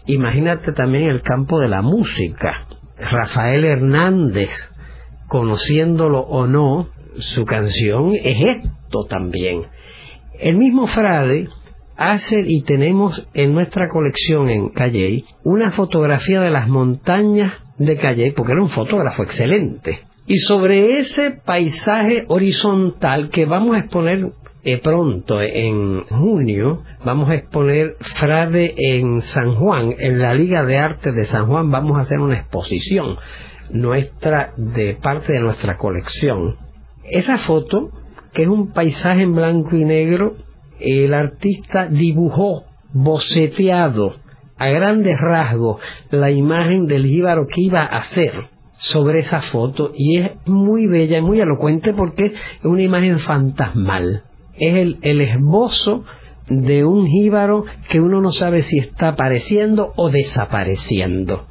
Imagínate 0.07 0.73
también 0.73 1.11
el 1.11 1.23
campo 1.23 1.59
de 1.59 1.69
la 1.69 1.83
música. 1.83 2.67
Rafael 2.99 3.65
Hernández, 3.65 4.51
conociéndolo 5.29 6.21
o 6.21 6.47
no, 6.47 6.89
su 7.19 7.45
canción 7.45 8.13
es 8.15 8.41
esto 8.41 9.05
también. 9.09 9.67
El 10.39 10.57
mismo 10.57 10.87
Frade 10.87 11.49
hace 11.97 12.45
y 12.47 12.63
tenemos 12.63 13.29
en 13.35 13.55
nuestra 13.55 13.89
colección 13.89 14.49
en 14.49 14.71
Calley 14.71 15.25
una 15.45 15.71
fotografía 15.71 16.41
de 16.41 16.51
las 16.51 16.69
montañas 16.69 17.53
de 17.79 17.97
Calley, 17.97 18.33
porque 18.33 18.53
era 18.53 18.63
un 18.63 18.71
fotógrafo 18.71 19.23
excelente. 19.23 20.01
Y 20.27 20.39
sobre 20.39 20.99
ese 20.99 21.33
paisaje 21.33 22.25
horizontal 22.29 23.31
que 23.31 23.45
vamos 23.45 23.77
a 23.77 23.81
exponer 23.81 24.33
eh, 24.65 24.79
pronto, 24.79 25.41
en 25.43 26.05
junio, 26.05 26.83
vamos 27.05 27.31
a 27.31 27.35
exponer 27.35 27.97
Frade 28.01 28.75
en 28.77 29.21
San 29.21 29.55
Juan, 29.57 29.95
en 29.99 30.21
la 30.21 30.35
Liga 30.35 30.65
de 30.65 30.79
Arte 30.79 31.13
de 31.13 31.25
San 31.25 31.47
Juan, 31.47 31.71
vamos 31.71 31.99
a 31.99 32.01
hacer 32.01 32.19
una 32.19 32.37
exposición 32.37 33.17
nuestra 33.71 34.53
de 34.57 34.95
parte 34.95 35.35
de 35.35 35.41
nuestra 35.41 35.77
colección. 35.77 36.57
Esa 37.05 37.37
foto, 37.37 37.91
que 38.33 38.43
es 38.43 38.49
un 38.49 38.73
paisaje 38.73 39.23
en 39.23 39.35
blanco 39.35 39.77
y 39.77 39.85
negro, 39.85 40.37
el 40.81 41.15
artista 41.15 41.87
dibujó, 41.87 42.65
boceteado, 42.93 44.15
a 44.57 44.69
grandes 44.69 45.17
rasgos, 45.19 45.81
la 46.11 46.31
imagen 46.31 46.87
del 46.87 47.07
jíbaro 47.07 47.47
que 47.47 47.61
iba 47.61 47.83
a 47.83 47.99
hacer 47.99 48.33
sobre 48.73 49.21
esa 49.21 49.41
foto 49.41 49.93
y 49.95 50.19
es 50.21 50.33
muy 50.47 50.87
bella 50.87 51.21
muy 51.21 51.41
elocuente 51.41 51.93
porque 51.93 52.27
es 52.27 52.33
una 52.65 52.83
imagen 52.83 53.19
fantasmal. 53.19 54.25
Es 54.59 54.75
el, 54.75 54.99
el 55.03 55.21
esbozo 55.21 56.05
de 56.49 56.85
un 56.85 57.07
jíbaro 57.07 57.65
que 57.89 58.01
uno 58.01 58.21
no 58.21 58.31
sabe 58.31 58.63
si 58.63 58.79
está 58.79 59.09
apareciendo 59.09 59.93
o 59.97 60.11
desapareciendo, 60.11 61.47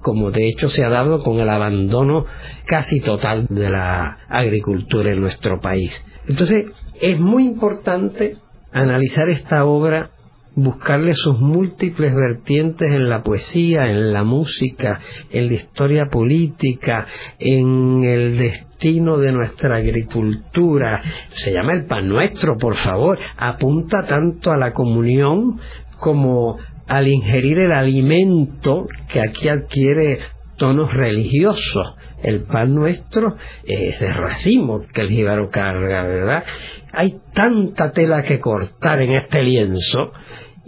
como 0.00 0.30
de 0.30 0.48
hecho 0.48 0.68
se 0.68 0.84
ha 0.84 0.88
dado 0.88 1.22
con 1.22 1.38
el 1.38 1.50
abandono 1.50 2.24
casi 2.66 3.00
total 3.00 3.46
de 3.48 3.70
la 3.70 4.18
agricultura 4.28 5.12
en 5.12 5.20
nuestro 5.20 5.60
país. 5.60 6.04
Entonces, 6.26 6.66
es 7.00 7.20
muy 7.20 7.44
importante 7.44 8.36
analizar 8.72 9.28
esta 9.28 9.64
obra, 9.64 10.10
buscarle 10.58 11.14
sus 11.14 11.40
múltiples 11.40 12.14
vertientes 12.14 12.88
en 12.88 13.08
la 13.08 13.22
poesía, 13.22 13.90
en 13.90 14.12
la 14.12 14.24
música, 14.24 15.00
en 15.30 15.48
la 15.48 15.54
historia 15.54 16.06
política, 16.06 17.06
en 17.38 18.02
el 18.04 18.38
destino 18.38 19.18
de 19.18 19.32
nuestra 19.32 19.76
agricultura. 19.76 21.02
Se 21.30 21.52
llama 21.52 21.74
el 21.74 21.86
pan 21.86 22.08
nuestro, 22.08 22.56
por 22.56 22.74
favor. 22.74 23.18
Apunta 23.36 24.04
tanto 24.06 24.50
a 24.50 24.56
la 24.56 24.72
comunión 24.72 25.60
como 26.00 26.58
al 26.86 27.06
ingerir 27.06 27.58
el 27.58 27.72
alimento 27.72 28.86
que 29.12 29.20
aquí 29.20 29.48
adquiere 29.48 30.20
tonos 30.56 30.92
religiosos 30.92 31.96
el 32.22 32.42
pan 32.42 32.74
nuestro 32.74 33.36
es 33.64 34.00
el 34.02 34.14
racimo 34.14 34.84
que 34.92 35.02
el 35.02 35.08
jíbaro 35.08 35.50
carga, 35.50 36.02
¿verdad? 36.02 36.44
Hay 36.92 37.20
tanta 37.32 37.92
tela 37.92 38.22
que 38.22 38.40
cortar 38.40 39.02
en 39.02 39.12
este 39.12 39.42
lienzo 39.42 40.12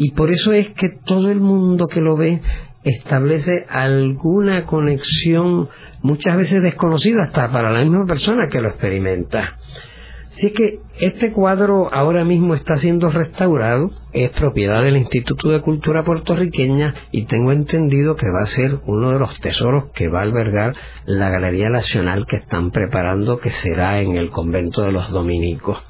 y 0.03 0.13
por 0.13 0.31
eso 0.31 0.53
es 0.53 0.71
que 0.71 0.89
todo 0.89 1.31
el 1.31 1.41
mundo 1.41 1.87
que 1.87 2.01
lo 2.01 2.17
ve 2.17 2.41
establece 2.85 3.67
alguna 3.69 4.65
conexión 4.65 5.69
muchas 6.01 6.39
veces 6.39 6.63
desconocida 6.63 7.25
hasta 7.25 7.53
para 7.53 7.71
la 7.71 7.83
misma 7.83 8.07
persona 8.07 8.49
que 8.49 8.63
lo 8.63 8.69
experimenta. 8.69 9.59
Así 10.33 10.53
que 10.53 10.79
este 11.01 11.33
cuadro 11.33 11.93
ahora 11.93 12.25
mismo 12.25 12.55
está 12.55 12.79
siendo 12.79 13.11
restaurado, 13.11 13.91
es 14.15 14.31
propiedad 14.31 14.83
del 14.83 14.97
Instituto 14.97 15.51
de 15.51 15.61
Cultura 15.61 16.03
Puertorriqueña 16.03 16.95
y 17.11 17.27
tengo 17.27 17.53
entendido 17.53 18.17
que 18.17 18.31
va 18.31 18.45
a 18.45 18.47
ser 18.47 18.79
uno 18.87 19.11
de 19.11 19.19
los 19.19 19.39
tesoros 19.41 19.91
que 19.93 20.09
va 20.09 20.21
a 20.21 20.23
albergar 20.23 20.75
la 21.05 21.29
Galería 21.29 21.69
Nacional 21.69 22.25
que 22.27 22.37
están 22.37 22.71
preparando, 22.71 23.39
que 23.39 23.51
será 23.51 24.01
en 24.01 24.17
el 24.17 24.31
convento 24.31 24.81
de 24.81 24.93
los 24.93 25.11
dominicos. 25.11 25.85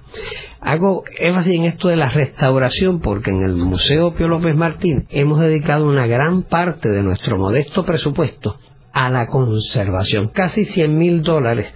Hago 0.62 1.04
énfasis 1.18 1.54
en 1.54 1.64
esto 1.64 1.88
de 1.88 1.96
la 1.96 2.10
restauración 2.10 3.00
porque 3.00 3.30
en 3.30 3.42
el 3.42 3.54
Museo 3.54 4.14
Pío 4.14 4.28
López 4.28 4.54
Martín 4.54 5.06
hemos 5.08 5.40
dedicado 5.40 5.86
una 5.86 6.06
gran 6.06 6.42
parte 6.42 6.90
de 6.90 7.02
nuestro 7.02 7.38
modesto 7.38 7.84
presupuesto 7.84 8.58
a 8.92 9.08
la 9.08 9.26
conservación, 9.26 10.28
casi 10.28 10.66
100 10.66 10.98
mil 10.98 11.22
dólares 11.22 11.72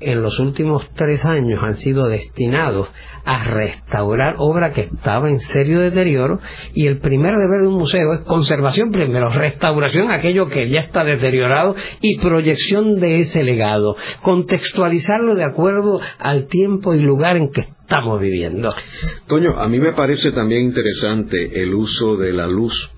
en 0.00 0.22
los 0.22 0.38
últimos 0.38 0.88
tres 0.94 1.24
años 1.24 1.62
han 1.62 1.74
sido 1.76 2.08
destinados 2.08 2.88
a 3.24 3.44
restaurar 3.44 4.36
obra 4.38 4.72
que 4.72 4.82
estaba 4.82 5.28
en 5.28 5.40
serio 5.40 5.80
deterioro 5.80 6.38
y 6.72 6.86
el 6.86 6.98
primer 6.98 7.36
deber 7.36 7.62
de 7.62 7.68
un 7.68 7.78
museo 7.78 8.14
es 8.14 8.20
conservación 8.20 8.90
primero, 8.90 9.28
restauración 9.28 10.10
aquello 10.10 10.48
que 10.48 10.68
ya 10.70 10.80
está 10.80 11.04
deteriorado 11.04 11.76
y 12.00 12.18
proyección 12.18 13.00
de 13.00 13.20
ese 13.20 13.42
legado, 13.42 13.96
contextualizarlo 14.22 15.34
de 15.34 15.44
acuerdo 15.44 16.00
al 16.18 16.46
tiempo 16.46 16.94
y 16.94 17.00
lugar 17.00 17.36
en 17.36 17.50
que 17.50 17.79
estamos 17.90 18.20
viviendo. 18.20 18.72
Toño, 19.26 19.58
a 19.58 19.66
mí 19.66 19.80
me 19.80 19.92
parece 19.92 20.30
también 20.30 20.62
interesante 20.62 21.60
el 21.60 21.74
uso 21.74 22.16
de 22.16 22.32
la 22.32 22.46
luz 22.46 22.88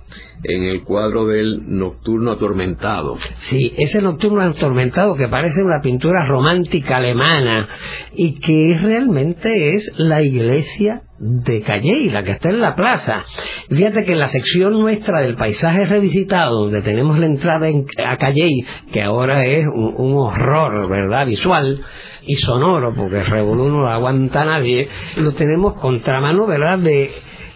en 0.44 0.64
el 0.64 0.82
cuadro 0.82 1.26
del 1.26 1.60
Nocturno 1.66 2.32
Atormentado. 2.32 3.16
Sí, 3.36 3.72
ese 3.78 4.02
Nocturno 4.02 4.42
Atormentado 4.42 5.14
que 5.14 5.28
parece 5.28 5.62
una 5.62 5.80
pintura 5.82 6.26
romántica 6.26 6.96
alemana 6.96 7.68
y 8.14 8.40
que 8.40 8.78
realmente 8.80 9.74
es 9.74 9.92
la 9.96 10.22
iglesia 10.22 11.02
de 11.18 11.60
Calley, 11.60 12.10
la 12.10 12.24
que 12.24 12.32
está 12.32 12.50
en 12.50 12.60
la 12.60 12.74
plaza. 12.74 13.22
Fíjate 13.68 14.04
que 14.04 14.12
en 14.12 14.18
la 14.18 14.26
sección 14.26 14.72
nuestra 14.72 15.20
del 15.20 15.36
paisaje 15.36 15.86
revisitado, 15.86 16.62
donde 16.64 16.82
tenemos 16.82 17.16
la 17.18 17.26
entrada 17.26 17.68
a 18.04 18.16
Calley, 18.16 18.66
que 18.92 19.02
ahora 19.02 19.46
es 19.46 19.64
un, 19.72 20.14
horror, 20.16 20.90
¿verdad? 20.90 21.26
Visual 21.26 21.80
y 22.26 22.34
sonoro, 22.34 22.92
porque 22.94 23.22
Revolú 23.22 23.68
no 23.68 23.82
lo 23.82 23.88
aguanta 23.88 24.44
nadie, 24.44 24.88
lo 25.16 25.32
tenemos 25.32 25.74
contramano, 25.74 26.46
¿verdad? 26.46 26.78
De 26.78 27.12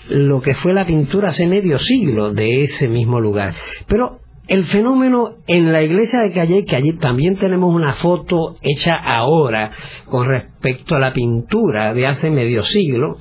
lo 0.08 0.40
que 0.40 0.54
fue 0.54 0.72
la 0.72 0.86
pintura 0.86 1.30
hace 1.30 1.46
medio 1.46 1.78
siglo 1.78 2.32
de 2.32 2.62
ese 2.62 2.88
mismo 2.88 3.20
lugar. 3.20 3.54
Pero 3.86 4.20
el 4.48 4.64
fenómeno 4.64 5.38
en 5.48 5.72
la 5.72 5.82
iglesia 5.82 6.20
de 6.20 6.32
Calle, 6.32 6.64
que 6.64 6.76
allí 6.76 6.92
también 6.92 7.36
tenemos 7.36 7.74
una 7.74 7.94
foto 7.94 8.56
hecha 8.62 8.94
ahora 8.94 9.72
con 10.04 10.26
respecto 10.26 10.94
a 10.94 11.00
la 11.00 11.12
pintura 11.12 11.92
de 11.94 12.06
hace 12.06 12.30
medio 12.30 12.62
siglo, 12.62 13.18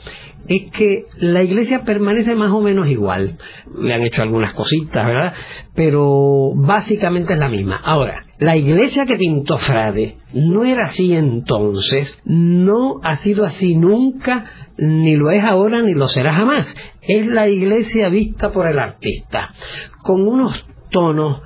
es 0.48 0.71
que 0.71 1.06
la 1.17 1.41
iglesia 1.41 1.84
permanece 1.84 2.36
más 2.36 2.52
o 2.52 2.62
menos 2.62 2.88
igual. 2.89 3.38
Le 3.80 3.93
han 3.93 4.04
hecho 4.04 4.21
algunas 4.21 4.54
cositas, 4.54 5.04
¿verdad? 5.06 5.34
Pero 5.74 6.52
básicamente 6.56 7.34
es 7.34 7.39
la 7.39 7.50
misma. 7.50 7.82
Ahora, 7.84 8.26
la 8.38 8.56
iglesia 8.56 9.06
que 9.06 9.17
pintó 9.17 9.58
Frade 9.58 10.17
no 10.34 10.63
era 10.63 10.86
así 10.86 11.13
entonces, 11.15 12.19
no 12.26 13.00
ha 13.02 13.15
sido 13.15 13.45
así 13.45 13.76
nunca 13.76 14.45
ni 14.78 15.16
lo 15.16 15.32
es 15.32 15.44
ahora 15.44 15.82
ni 15.82 15.94
lo 15.94 16.08
será 16.08 16.34
jamás. 16.34 16.74
Es 17.02 17.26
la 17.28 17.48
iglesia 17.48 18.10
vista 18.10 18.52
por 18.52 18.70
el 18.70 18.80
artista, 18.80 19.50
con 20.02 20.28
unos 20.28 20.66
tonos 20.92 21.42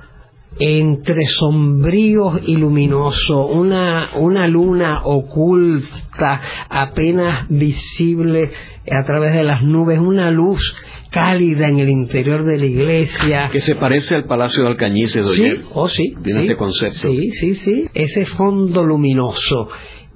entre 0.58 1.26
sombríos 1.26 2.40
y 2.44 2.56
luminosos, 2.56 3.50
una, 3.50 4.10
una 4.16 4.46
luna 4.46 5.02
oculta, 5.04 6.40
apenas 6.68 7.48
visible 7.48 8.50
a 8.90 9.04
través 9.04 9.32
de 9.32 9.44
las 9.44 9.62
nubes, 9.62 9.98
una 9.98 10.30
luz 10.30 10.74
cálida 11.10 11.68
en 11.68 11.78
el 11.78 11.88
interior 11.88 12.44
de 12.44 12.58
la 12.58 12.66
iglesia. 12.66 13.48
Que 13.50 13.60
se 13.60 13.74
parece 13.76 14.14
al 14.14 14.24
Palacio 14.24 14.62
de 14.62 14.70
Alcañices 14.70 15.26
de 15.26 15.34
Sí, 15.34 15.64
oh, 15.74 15.88
sí. 15.88 16.14
Tiene 16.22 16.42
este 16.42 16.56
concepto. 16.56 17.08
Sí, 17.08 17.30
sí, 17.32 17.54
sí. 17.54 17.84
Ese 17.94 18.26
fondo 18.26 18.84
luminoso. 18.84 19.68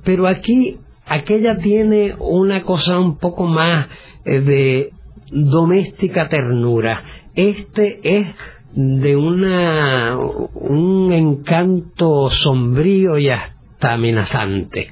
Pero 0.04 0.26
aquí 0.26 0.78
aquella 1.06 1.58
tiene 1.58 2.14
una 2.18 2.62
cosa 2.62 2.98
un 2.98 3.18
poco 3.18 3.46
más 3.46 3.88
eh, 4.24 4.40
de 4.40 4.90
doméstica 5.30 6.28
ternura. 6.28 7.02
Este 7.34 8.00
es 8.02 8.26
de 8.74 9.16
una 9.16 10.16
un 10.54 11.12
encanto 11.12 12.30
sombrío 12.30 13.18
y 13.18 13.30
hasta 13.30 13.94
amenazante. 13.94 14.88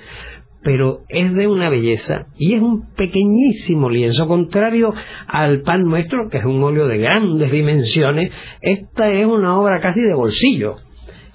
Pero 0.64 1.00
es 1.08 1.34
de 1.34 1.48
una 1.48 1.68
belleza 1.70 2.26
y 2.38 2.54
es 2.54 2.62
un 2.62 2.94
pequeñísimo 2.94 3.90
lienzo, 3.90 4.28
contrario 4.28 4.94
al 5.26 5.62
pan 5.62 5.80
nuestro, 5.82 6.28
que 6.28 6.38
es 6.38 6.44
un 6.44 6.62
óleo 6.62 6.86
de 6.86 6.98
grandes 6.98 7.50
dimensiones, 7.50 8.30
esta 8.60 9.10
es 9.10 9.26
una 9.26 9.58
obra 9.58 9.80
casi 9.80 10.00
de 10.00 10.14
bolsillo 10.14 10.76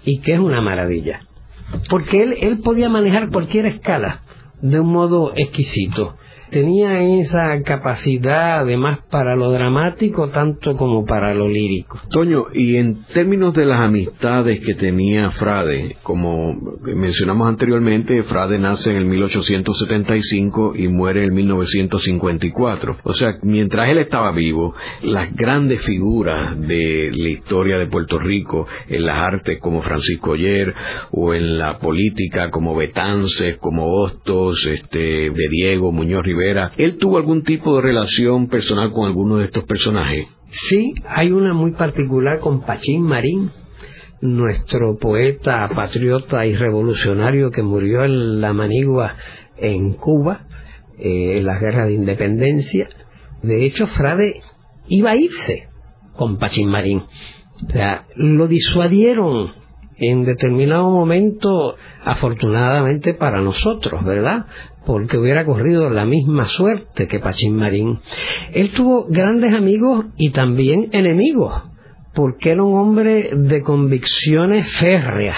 y 0.06 0.20
que 0.22 0.36
es 0.36 0.40
una 0.40 0.62
maravilla, 0.62 1.28
porque 1.90 2.22
él, 2.22 2.38
él 2.40 2.60
podía 2.64 2.88
manejar 2.88 3.30
cualquier 3.30 3.66
escala, 3.66 4.22
de 4.62 4.80
un 4.80 4.92
modo 4.92 5.34
exquisito. 5.36 6.16
Tenía 6.50 7.02
esa 7.02 7.62
capacidad 7.64 8.60
además 8.60 9.00
para 9.12 9.36
lo 9.36 9.52
dramático 9.52 10.30
tanto 10.30 10.76
como 10.76 11.04
para 11.06 11.34
lo 11.34 11.50
lírico. 11.50 12.00
Toño, 12.10 12.46
y 12.54 12.78
en 12.78 13.04
términos 13.06 13.54
de 13.54 13.66
las 13.66 13.82
amistades 13.82 14.62
que 14.62 14.74
tenía 14.76 15.30
Frade, 15.32 15.98
como 16.04 16.56
mencionamos 16.84 17.50
anteriormente, 17.50 18.24
Frade 18.24 18.60
nace 18.60 18.92
en 18.92 18.98
el 18.98 19.06
1875 19.06 20.74
y 20.76 20.88
muere 20.88 21.26
en 21.26 21.34
1954. 21.34 22.98
O 23.04 23.14
sea, 23.14 23.38
mientras 23.42 23.90
él 23.90 23.98
estaba 23.98 24.32
vivo, 24.32 24.74
las 25.02 25.36
grandes 25.36 25.82
figuras 25.84 26.60
de 26.60 27.12
la 27.14 27.30
historia 27.30 27.78
de 27.78 27.88
Puerto 27.88 28.20
Rico, 28.20 28.68
en 28.88 29.06
las 29.06 29.18
artes 29.18 29.60
como 29.60 29.82
Francisco 29.82 30.32
Oyer, 30.32 30.74
o 31.12 31.34
en 31.34 31.58
la 31.58 31.78
política 31.78 32.50
como 32.50 32.76
Betances, 32.76 33.58
como 33.58 33.92
Hostos, 33.94 34.66
este, 34.66 35.30
de 35.30 35.50
Diego, 35.50 35.92
Muñoz 35.92 36.24
Rivera, 36.24 36.37
¿él 36.78 36.98
tuvo 36.98 37.18
algún 37.18 37.44
tipo 37.44 37.76
de 37.76 37.82
relación 37.82 38.48
personal 38.48 38.92
con 38.92 39.06
alguno 39.06 39.38
de 39.38 39.46
estos 39.46 39.64
personajes? 39.64 40.28
Sí, 40.50 40.94
hay 41.08 41.32
una 41.32 41.54
muy 41.54 41.72
particular 41.72 42.40
con 42.40 42.62
Pachín 42.62 43.04
Marín, 43.04 43.52
nuestro 44.22 44.98
poeta, 44.98 45.68
patriota 45.76 46.46
y 46.46 46.56
revolucionario 46.56 47.52
que 47.52 47.64
murió 47.64 48.04
en 48.06 48.42
la 48.42 48.54
Manigua 48.54 49.16
en 49.58 49.94
Cuba, 49.94 50.48
eh, 50.98 51.38
en 51.38 51.46
las 51.46 51.60
guerras 51.60 51.88
de 51.88 51.94
independencia. 51.94 52.88
De 53.44 53.66
hecho, 53.66 53.88
Frade 53.88 54.42
iba 54.88 55.12
a 55.12 55.16
irse 55.16 55.68
con 56.16 56.38
Pachín 56.38 56.70
Marín. 56.70 57.04
O 57.68 57.72
sea, 57.72 58.06
lo 58.16 58.48
disuadieron 58.48 59.52
en 60.00 60.26
determinado 60.26 60.90
momento, 60.90 61.76
afortunadamente 62.04 63.14
para 63.16 63.42
nosotros, 63.42 64.04
¿verdad? 64.06 64.46
Porque 64.88 65.18
hubiera 65.18 65.44
corrido 65.44 65.90
la 65.90 66.06
misma 66.06 66.46
suerte 66.46 67.10
que 67.10 67.20
Pachín 67.20 67.58
Marín. 67.58 68.00
Él 68.54 68.72
tuvo 68.72 69.06
grandes 69.10 69.54
amigos 69.54 70.06
y 70.16 70.30
también 70.30 70.88
enemigos, 70.94 71.62
porque 72.16 72.52
era 72.52 72.64
un 72.64 72.80
hombre 72.80 73.32
de 73.36 73.62
convicciones 73.64 74.66
férreas. 74.80 75.36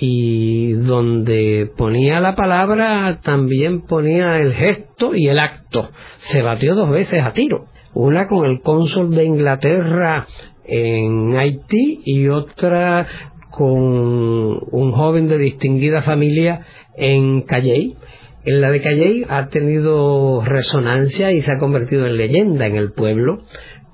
Y 0.00 0.72
donde 0.72 1.70
ponía 1.76 2.20
la 2.20 2.36
palabra, 2.36 3.20
también 3.22 3.82
ponía 3.82 4.38
el 4.38 4.54
gesto 4.54 5.14
y 5.14 5.28
el 5.28 5.40
acto. 5.40 5.90
Se 6.20 6.40
batió 6.40 6.74
dos 6.74 6.88
veces 6.88 7.22
a 7.22 7.32
tiro. 7.32 7.66
Una 7.92 8.26
con 8.26 8.46
el 8.46 8.62
cónsul 8.62 9.10
de 9.10 9.26
Inglaterra 9.26 10.26
en 10.64 11.36
Haití 11.36 12.00
y 12.06 12.28
otra 12.28 13.06
con 13.50 13.76
un 13.76 14.92
joven 14.92 15.28
de 15.28 15.36
distinguida 15.36 16.00
familia 16.00 16.64
en 16.96 17.42
Calley. 17.42 17.98
En 18.46 18.60
la 18.60 18.70
de 18.70 18.82
Calley 18.82 19.24
ha 19.28 19.48
tenido 19.48 20.42
resonancia 20.44 21.32
y 21.32 21.40
se 21.40 21.52
ha 21.52 21.58
convertido 21.58 22.06
en 22.06 22.16
leyenda 22.18 22.66
en 22.66 22.76
el 22.76 22.92
pueblo 22.92 23.38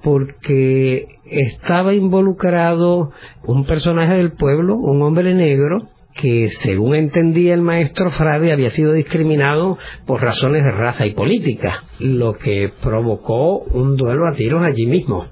porque 0.03 1.07
estaba 1.25 1.95
involucrado 1.95 3.13
un 3.45 3.65
personaje 3.65 4.15
del 4.15 4.33
pueblo, 4.33 4.75
un 4.77 5.03
hombre 5.03 5.35
negro, 5.35 5.89
que 6.15 6.49
según 6.51 6.97
entendía 6.97 7.55
el 7.55 7.63
maestro 7.63 8.11
Frade 8.11 8.53
había 8.53 8.71
sido 8.71 8.93
discriminado 8.93 9.79
por 10.07 10.21
razones 10.21 10.65
de 10.65 10.73
raza 10.73 11.07
y 11.07 11.15
política, 11.15 11.85
lo 12.01 12.33
que 12.33 12.73
provocó 12.83 13.59
un 13.59 13.97
duelo 13.97 14.27
a 14.27 14.33
tiros 14.33 14.65
allí 14.65 14.87
mismo. 14.87 15.29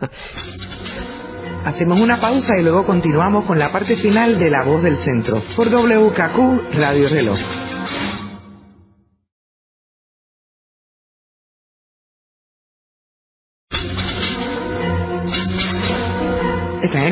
Hacemos 1.64 2.00
una 2.00 2.20
pausa 2.20 2.56
y 2.58 2.62
luego 2.62 2.86
continuamos 2.86 3.44
con 3.44 3.58
la 3.58 3.72
parte 3.72 3.96
final 3.96 4.38
de 4.38 4.50
La 4.50 4.62
Voz 4.62 4.84
del 4.84 4.94
Centro 4.98 5.42
por 5.56 5.66
WKQ 5.68 6.76
Radio 6.78 7.08
Reloj. 7.08 7.65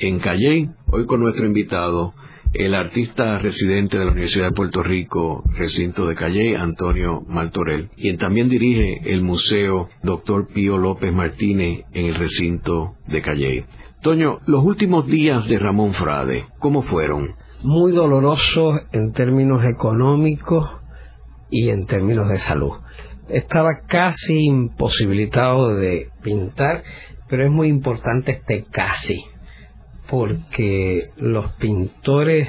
en 0.00 0.18
Calley, 0.18 0.70
hoy 0.86 1.04
con 1.04 1.20
nuestro 1.20 1.46
invitado, 1.46 2.14
el 2.54 2.74
artista 2.74 3.38
residente 3.38 3.98
de 3.98 4.06
la 4.06 4.12
Universidad 4.12 4.46
de 4.46 4.54
Puerto 4.54 4.82
Rico, 4.82 5.44
recinto 5.56 6.06
de 6.06 6.14
Calley, 6.14 6.54
Antonio 6.54 7.22
Maltorel, 7.28 7.90
quien 7.90 8.16
también 8.16 8.48
dirige 8.48 9.12
el 9.12 9.22
Museo 9.22 9.90
Dr. 10.02 10.48
Pío 10.48 10.78
López 10.78 11.12
Martínez 11.12 11.84
en 11.92 12.06
el 12.06 12.14
recinto 12.14 12.94
de 13.08 13.20
Calley. 13.20 13.64
Toño, 14.00 14.38
los 14.46 14.64
últimos 14.64 15.06
días 15.06 15.46
de 15.46 15.58
Ramón 15.58 15.92
Frade, 15.92 16.46
¿cómo 16.58 16.82
fueron? 16.82 17.34
Muy 17.62 17.92
dolorosos 17.92 18.80
en 18.92 19.12
términos 19.12 19.62
económicos 19.66 20.78
y 21.50 21.68
en 21.68 21.84
términos 21.84 22.30
de 22.30 22.36
salud. 22.36 22.72
Estaba 23.28 23.82
casi 23.86 24.46
imposibilitado 24.46 25.76
de 25.76 26.08
pintar, 26.22 26.84
pero 27.28 27.44
es 27.44 27.50
muy 27.50 27.68
importante 27.68 28.32
este 28.32 28.64
casi 28.72 29.22
porque 30.10 31.10
los 31.16 31.52
pintores 31.52 32.48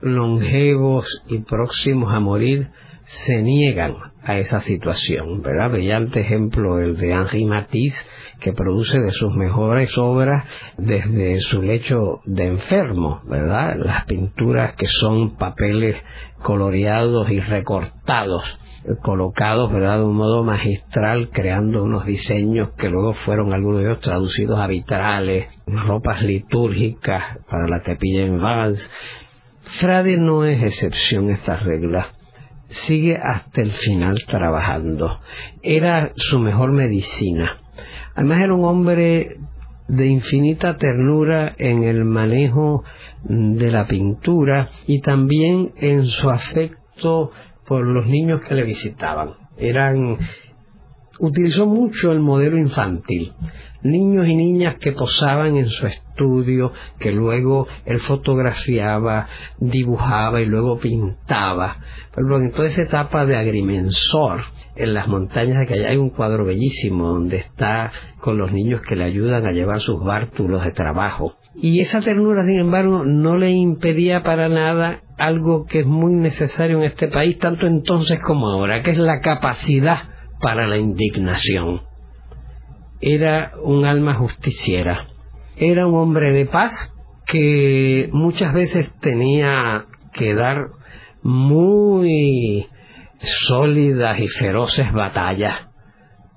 longevos 0.00 1.22
y 1.28 1.38
próximos 1.40 2.12
a 2.12 2.20
morir 2.20 2.70
se 3.04 3.42
niegan 3.42 3.96
a 4.22 4.38
esa 4.38 4.60
situación, 4.60 5.42
¿verdad? 5.42 5.70
Brillante 5.72 6.20
ejemplo 6.20 6.80
el 6.80 6.96
de 6.96 7.12
Henri 7.12 7.44
Matisse, 7.44 7.98
que 8.40 8.52
produce 8.52 8.98
de 8.98 9.10
sus 9.10 9.34
mejores 9.34 9.96
obras 9.98 10.44
desde 10.78 11.40
su 11.40 11.60
lecho 11.60 12.20
de 12.24 12.46
enfermo, 12.46 13.20
¿verdad? 13.24 13.76
Las 13.76 14.06
pinturas 14.06 14.74
que 14.74 14.86
son 14.86 15.36
papeles 15.36 15.96
coloreados 16.42 17.30
y 17.30 17.40
recortados 17.40 18.44
colocados, 19.00 19.72
¿verdad?, 19.72 19.98
de 19.98 20.04
un 20.04 20.16
modo 20.16 20.44
magistral, 20.44 21.30
creando 21.30 21.82
unos 21.82 22.06
diseños 22.06 22.70
que 22.76 22.88
luego 22.88 23.14
fueron 23.14 23.52
algunos 23.52 23.80
de 23.80 23.86
ellos 23.86 24.00
traducidos 24.00 24.58
a 24.58 24.66
vitrales, 24.66 25.46
ropas 25.66 26.22
litúrgicas 26.22 27.38
para 27.48 27.66
la 27.66 27.82
capilla 27.82 28.22
en 28.22 28.40
vals. 28.40 28.90
Frade 29.78 30.16
no 30.16 30.44
es 30.44 30.62
excepción 30.62 31.30
a 31.30 31.34
estas 31.34 31.62
reglas. 31.62 32.06
Sigue 32.68 33.16
hasta 33.16 33.62
el 33.62 33.70
final 33.70 34.18
trabajando. 34.26 35.20
Era 35.62 36.12
su 36.16 36.38
mejor 36.38 36.72
medicina. 36.72 37.60
Además 38.14 38.42
era 38.42 38.54
un 38.54 38.64
hombre 38.64 39.38
de 39.88 40.06
infinita 40.06 40.76
ternura 40.76 41.54
en 41.58 41.84
el 41.84 42.04
manejo 42.04 42.84
de 43.22 43.70
la 43.70 43.86
pintura 43.86 44.70
y 44.86 45.00
también 45.00 45.72
en 45.76 46.06
su 46.06 46.30
afecto 46.30 47.32
por 47.66 47.86
los 47.86 48.06
niños 48.06 48.40
que 48.42 48.54
le 48.54 48.64
visitaban. 48.64 49.34
Eran 49.56 50.18
utilizó 51.18 51.66
mucho 51.66 52.12
el 52.12 52.20
modelo 52.20 52.56
infantil. 52.56 53.32
Niños 53.82 54.26
y 54.26 54.34
niñas 54.34 54.76
que 54.76 54.92
posaban 54.92 55.56
en 55.56 55.66
su 55.66 55.86
estudio, 55.86 56.72
que 56.98 57.12
luego 57.12 57.66
él 57.84 58.00
fotografiaba, 58.00 59.28
dibujaba 59.58 60.40
y 60.40 60.46
luego 60.46 60.78
pintaba. 60.78 61.78
Pero 62.14 62.38
en 62.38 62.50
toda 62.50 62.68
esa 62.68 62.82
etapa 62.82 63.26
de 63.26 63.36
agrimensor, 63.36 64.44
en 64.74 64.94
las 64.94 65.06
montañas 65.06 65.58
de 65.60 65.66
Calle 65.66 65.86
hay 65.86 65.96
un 65.98 66.10
cuadro 66.10 66.46
bellísimo 66.46 67.08
donde 67.08 67.36
está 67.36 67.92
con 68.20 68.38
los 68.38 68.52
niños 68.52 68.80
que 68.80 68.96
le 68.96 69.04
ayudan 69.04 69.46
a 69.46 69.52
llevar 69.52 69.80
sus 69.80 70.02
bártulos 70.02 70.64
de 70.64 70.72
trabajo. 70.72 71.36
Y 71.56 71.80
esa 71.80 72.00
ternura, 72.00 72.44
sin 72.44 72.58
embargo, 72.58 73.04
no 73.04 73.36
le 73.36 73.50
impedía 73.50 74.22
para 74.22 74.48
nada 74.48 75.02
algo 75.18 75.66
que 75.66 75.80
es 75.80 75.86
muy 75.86 76.14
necesario 76.14 76.78
en 76.78 76.84
este 76.84 77.08
país, 77.08 77.38
tanto 77.38 77.66
entonces 77.66 78.20
como 78.20 78.48
ahora, 78.48 78.82
que 78.82 78.90
es 78.90 78.98
la 78.98 79.20
capacidad 79.20 80.08
para 80.40 80.66
la 80.66 80.76
indignación. 80.76 81.82
Era 83.00 83.52
un 83.62 83.84
alma 83.84 84.14
justiciera, 84.14 85.08
era 85.56 85.86
un 85.86 85.94
hombre 85.94 86.32
de 86.32 86.46
paz 86.46 86.92
que 87.26 88.08
muchas 88.12 88.52
veces 88.52 88.92
tenía 89.00 89.86
que 90.12 90.34
dar 90.34 90.68
muy 91.22 92.66
sólidas 93.18 94.18
y 94.18 94.28
feroces 94.28 94.92
batallas 94.92 95.68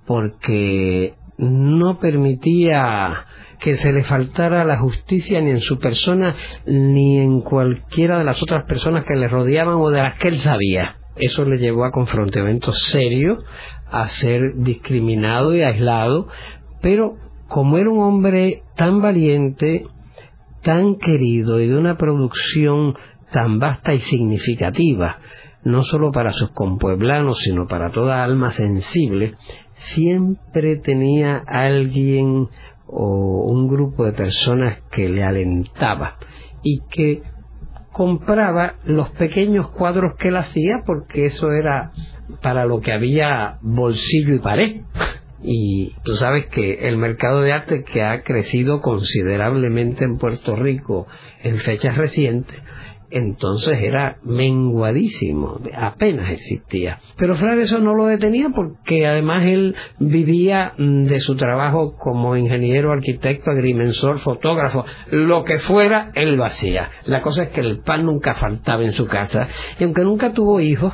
porque 0.05 1.15
no 1.37 1.99
permitía 1.99 3.26
que 3.59 3.75
se 3.75 3.91
le 3.91 4.03
faltara 4.03 4.63
la 4.63 4.77
justicia 4.77 5.41
ni 5.41 5.51
en 5.51 5.61
su 5.61 5.79
persona 5.79 6.35
ni 6.65 7.19
en 7.19 7.41
cualquiera 7.41 8.17
de 8.17 8.23
las 8.23 8.41
otras 8.43 8.65
personas 8.65 9.05
que 9.05 9.15
le 9.15 9.27
rodeaban 9.27 9.75
o 9.75 9.89
de 9.89 10.01
las 10.01 10.17
que 10.17 10.27
él 10.29 10.39
sabía. 10.39 10.97
Eso 11.15 11.45
le 11.45 11.57
llevó 11.57 11.85
a 11.85 11.91
confrontamientos 11.91 12.79
serios, 12.91 13.43
a 13.89 14.07
ser 14.07 14.53
discriminado 14.57 15.55
y 15.55 15.61
aislado, 15.61 16.27
pero 16.81 17.17
como 17.47 17.77
era 17.77 17.89
un 17.89 17.99
hombre 17.99 18.63
tan 18.75 19.01
valiente, 19.01 19.85
tan 20.61 20.95
querido 20.95 21.59
y 21.59 21.67
de 21.67 21.77
una 21.77 21.97
producción 21.97 22.95
tan 23.31 23.59
vasta 23.59 23.93
y 23.93 23.99
significativa, 23.99 25.19
no 25.63 25.83
solo 25.83 26.11
para 26.11 26.31
sus 26.31 26.51
compueblanos, 26.51 27.39
sino 27.39 27.67
para 27.67 27.89
toda 27.91 28.23
alma 28.23 28.51
sensible, 28.51 29.35
siempre 29.73 30.77
tenía 30.77 31.43
alguien 31.45 32.47
o 32.87 33.51
un 33.51 33.67
grupo 33.67 34.05
de 34.05 34.13
personas 34.13 34.79
que 34.91 35.09
le 35.09 35.23
alentaba 35.23 36.17
y 36.63 36.81
que 36.89 37.23
compraba 37.91 38.75
los 38.85 39.09
pequeños 39.09 39.69
cuadros 39.71 40.15
que 40.17 40.29
él 40.29 40.37
hacía 40.37 40.83
porque 40.85 41.25
eso 41.25 41.51
era 41.51 41.91
para 42.41 42.65
lo 42.65 42.81
que 42.81 42.93
había 42.93 43.57
bolsillo 43.61 44.35
y 44.35 44.39
pared. 44.39 44.81
Y 45.41 45.93
tú 46.03 46.15
sabes 46.15 46.47
que 46.47 46.87
el 46.87 46.97
mercado 46.97 47.41
de 47.41 47.53
arte 47.53 47.83
que 47.83 48.03
ha 48.03 48.23
crecido 48.23 48.81
considerablemente 48.81 50.03
en 50.03 50.17
Puerto 50.17 50.55
Rico 50.55 51.07
en 51.43 51.57
fechas 51.57 51.95
recientes, 51.95 52.59
entonces 53.09 53.79
era 53.81 54.17
menguadísimo, 54.23 55.59
apenas 55.75 56.31
existía. 56.31 56.99
Pero 57.17 57.35
Frade 57.35 57.61
eso 57.61 57.79
no 57.79 57.93
lo 57.95 58.05
detenía 58.05 58.49
porque 58.53 59.07
además 59.07 59.45
él 59.45 59.75
vivía 59.99 60.73
mm, 60.77 61.05
de 61.05 61.19
su 61.19 61.35
trabajo 61.35 61.95
como 61.97 62.35
ingeniero, 62.35 62.91
arquitecto, 62.91 63.51
agrimensor, 63.51 64.19
fotógrafo, 64.19 64.85
lo 65.11 65.43
que 65.43 65.59
fuera, 65.59 66.11
él 66.15 66.35
lo 66.35 66.43
hacía. 66.43 66.89
La 67.05 67.21
cosa 67.21 67.43
es 67.43 67.49
que 67.49 67.61
el 67.61 67.79
pan 67.79 68.05
nunca 68.05 68.33
faltaba 68.33 68.83
en 68.83 68.91
su 68.91 69.07
casa 69.07 69.47
y 69.79 69.83
aunque 69.83 70.03
nunca 70.03 70.33
tuvo 70.33 70.59
hijos, 70.59 70.93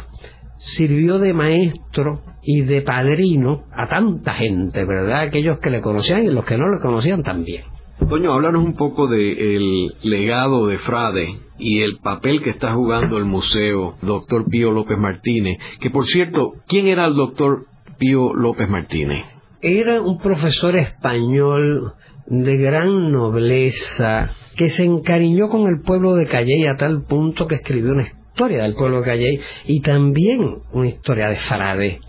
sirvió 0.57 1.19
de 1.19 1.33
maestro 1.33 2.21
y 2.41 2.61
de 2.61 2.81
padrino 2.81 3.65
a 3.71 3.87
tanta 3.87 4.33
gente, 4.35 4.85
¿verdad? 4.85 5.21
Aquellos 5.21 5.59
que 5.59 5.69
le 5.69 5.81
conocían 5.81 6.23
y 6.23 6.31
los 6.31 6.45
que 6.45 6.57
no 6.57 6.69
le 6.69 6.79
conocían 6.79 7.23
también. 7.23 7.63
Toño, 7.99 8.33
háblanos 8.33 8.63
un 8.63 8.75
poco 8.75 9.07
del 9.07 9.93
legado 10.01 10.67
de 10.67 10.77
Frade 10.77 11.39
y 11.57 11.81
el 11.81 11.99
papel 11.99 12.41
que 12.41 12.49
está 12.49 12.73
jugando 12.73 13.17
el 13.17 13.25
museo 13.25 13.95
Doctor 14.01 14.49
Pío 14.49 14.71
López 14.71 14.97
Martínez, 14.97 15.57
que 15.79 15.89
por 15.89 16.07
cierto, 16.07 16.53
¿quién 16.67 16.87
era 16.87 17.05
el 17.05 17.15
Doctor 17.15 17.65
Pío 17.99 18.33
López 18.33 18.67
Martínez? 18.67 19.23
Era 19.61 20.01
un 20.01 20.17
profesor 20.17 20.75
español 20.75 21.93
de 22.25 22.57
gran 22.57 23.11
nobleza 23.11 24.31
que 24.55 24.69
se 24.69 24.83
encariñó 24.83 25.47
con 25.47 25.67
el 25.67 25.81
pueblo 25.81 26.15
de 26.15 26.27
Calley 26.27 26.65
a 26.65 26.75
tal 26.75 27.03
punto 27.03 27.47
que 27.47 27.55
escribió 27.55 27.91
una 27.91 28.07
historia 28.07 28.63
del 28.63 28.73
pueblo 28.73 28.99
de 29.01 29.05
Calley 29.05 29.39
y 29.65 29.81
también 29.81 30.61
una 30.73 30.87
historia 30.87 31.29
de 31.29 31.35
Frade 31.35 31.99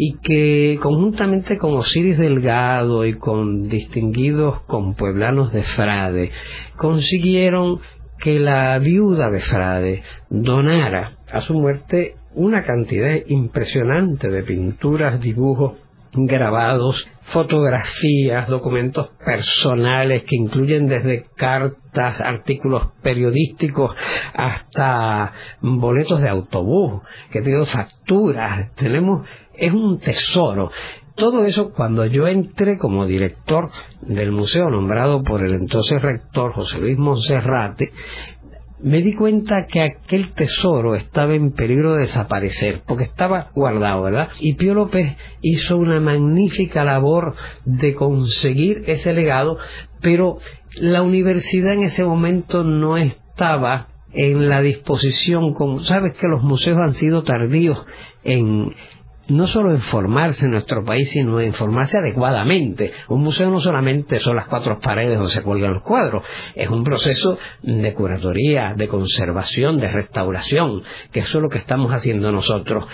y 0.00 0.16
que 0.18 0.78
conjuntamente 0.80 1.58
con 1.58 1.74
Osiris 1.74 2.18
Delgado 2.18 3.04
y 3.04 3.14
con 3.14 3.68
distinguidos 3.68 4.60
compueblanos 4.62 5.52
de 5.52 5.64
Frade 5.64 6.30
consiguieron 6.76 7.80
que 8.18 8.38
la 8.38 8.78
viuda 8.78 9.28
de 9.28 9.40
Frade 9.40 10.02
donara 10.30 11.18
a 11.30 11.40
su 11.40 11.54
muerte 11.54 12.14
una 12.34 12.64
cantidad 12.64 13.16
impresionante 13.26 14.28
de 14.28 14.44
pinturas, 14.44 15.20
dibujos, 15.20 15.72
grabados, 16.12 17.08
fotografías, 17.22 18.48
documentos 18.48 19.10
personales 19.24 20.24
que 20.24 20.36
incluyen 20.36 20.86
desde 20.86 21.26
cartas, 21.36 22.20
artículos 22.20 22.92
periodísticos 23.02 23.94
hasta 24.34 25.32
boletos 25.60 26.20
de 26.20 26.28
autobús, 26.28 27.02
que 27.30 27.42
tienen 27.42 27.66
facturas. 27.66 28.72
Tenemos 28.74 29.28
es 29.58 29.72
un 29.72 29.98
tesoro. 29.98 30.70
Todo 31.14 31.44
eso 31.44 31.72
cuando 31.72 32.06
yo 32.06 32.28
entré 32.28 32.78
como 32.78 33.06
director 33.06 33.70
del 34.02 34.30
museo 34.30 34.70
nombrado 34.70 35.24
por 35.24 35.44
el 35.44 35.54
entonces 35.54 36.00
rector 36.00 36.52
José 36.52 36.78
Luis 36.78 36.96
Monserrate, 36.96 37.92
me 38.80 39.02
di 39.02 39.14
cuenta 39.14 39.66
que 39.66 39.82
aquel 39.82 40.32
tesoro 40.32 40.94
estaba 40.94 41.34
en 41.34 41.52
peligro 41.52 41.94
de 41.94 42.02
desaparecer, 42.02 42.82
porque 42.86 43.04
estaba 43.04 43.50
guardado, 43.52 44.02
¿verdad? 44.02 44.28
Y 44.38 44.54
Pío 44.54 44.74
López 44.74 45.16
hizo 45.42 45.76
una 45.76 45.98
magnífica 45.98 46.84
labor 46.84 47.34
de 47.64 47.94
conseguir 47.94 48.84
ese 48.86 49.12
legado, 49.12 49.58
pero 50.00 50.38
la 50.76 51.02
universidad 51.02 51.72
en 51.72 51.82
ese 51.82 52.04
momento 52.04 52.62
no 52.62 52.96
estaba 52.96 53.88
en 54.12 54.48
la 54.48 54.62
disposición, 54.62 55.52
sabes 55.82 56.14
que 56.14 56.28
los 56.28 56.42
museos 56.42 56.78
han 56.78 56.94
sido 56.94 57.24
tardíos 57.24 57.84
en, 58.22 58.74
no 59.28 59.46
solo 59.46 59.72
en 59.72 59.80
formarse 59.80 60.46
en 60.46 60.52
nuestro 60.52 60.84
país, 60.84 61.10
sino 61.10 61.40
en 61.40 61.52
formarse 61.52 61.98
adecuadamente. 61.98 62.92
Un 63.08 63.22
museo 63.22 63.50
no 63.50 63.60
solamente 63.60 64.18
son 64.18 64.36
las 64.36 64.48
cuatro 64.48 64.80
paredes 64.80 65.16
donde 65.16 65.32
se 65.32 65.42
cuelgan 65.42 65.74
los 65.74 65.82
cuadros, 65.82 66.24
es 66.54 66.68
un 66.68 66.84
proceso 66.84 67.38
de 67.62 67.94
curatoría, 67.94 68.74
de 68.76 68.88
conservación, 68.88 69.78
de 69.78 69.88
restauración, 69.88 70.82
que 71.12 71.20
eso 71.20 71.38
es 71.38 71.42
lo 71.42 71.48
que 71.48 71.58
estamos 71.58 71.92
haciendo 71.92 72.32
nosotros. 72.32 72.86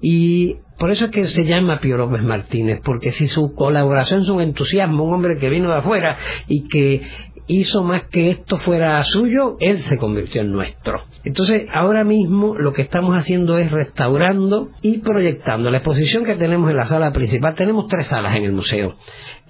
Y 0.00 0.56
por 0.78 0.92
eso 0.92 1.06
es 1.06 1.10
que 1.10 1.24
se 1.24 1.44
llama 1.44 1.80
Pío 1.80 1.96
López 1.96 2.22
Martínez, 2.22 2.80
porque 2.84 3.10
si 3.10 3.26
su 3.26 3.52
colaboración, 3.52 4.24
su 4.24 4.40
entusiasmo, 4.40 5.02
un 5.02 5.14
hombre 5.14 5.38
que 5.38 5.48
vino 5.48 5.70
de 5.70 5.78
afuera 5.78 6.16
y 6.46 6.68
que 6.68 7.02
hizo 7.48 7.82
más 7.82 8.04
que 8.04 8.30
esto 8.30 8.58
fuera 8.58 9.02
suyo, 9.02 9.56
él 9.60 9.78
se 9.78 9.96
convirtió 9.96 10.42
en 10.42 10.52
nuestro. 10.52 11.02
Entonces, 11.24 11.66
ahora 11.72 12.04
mismo 12.04 12.54
lo 12.54 12.72
que 12.72 12.82
estamos 12.82 13.16
haciendo 13.16 13.58
es 13.58 13.70
restaurando 13.72 14.70
y 14.82 14.98
proyectando. 14.98 15.70
La 15.70 15.78
exposición 15.78 16.24
que 16.24 16.36
tenemos 16.36 16.70
en 16.70 16.76
la 16.76 16.84
sala 16.84 17.10
principal, 17.12 17.54
tenemos 17.54 17.86
tres 17.88 18.06
salas 18.06 18.36
en 18.36 18.44
el 18.44 18.52
museo. 18.52 18.96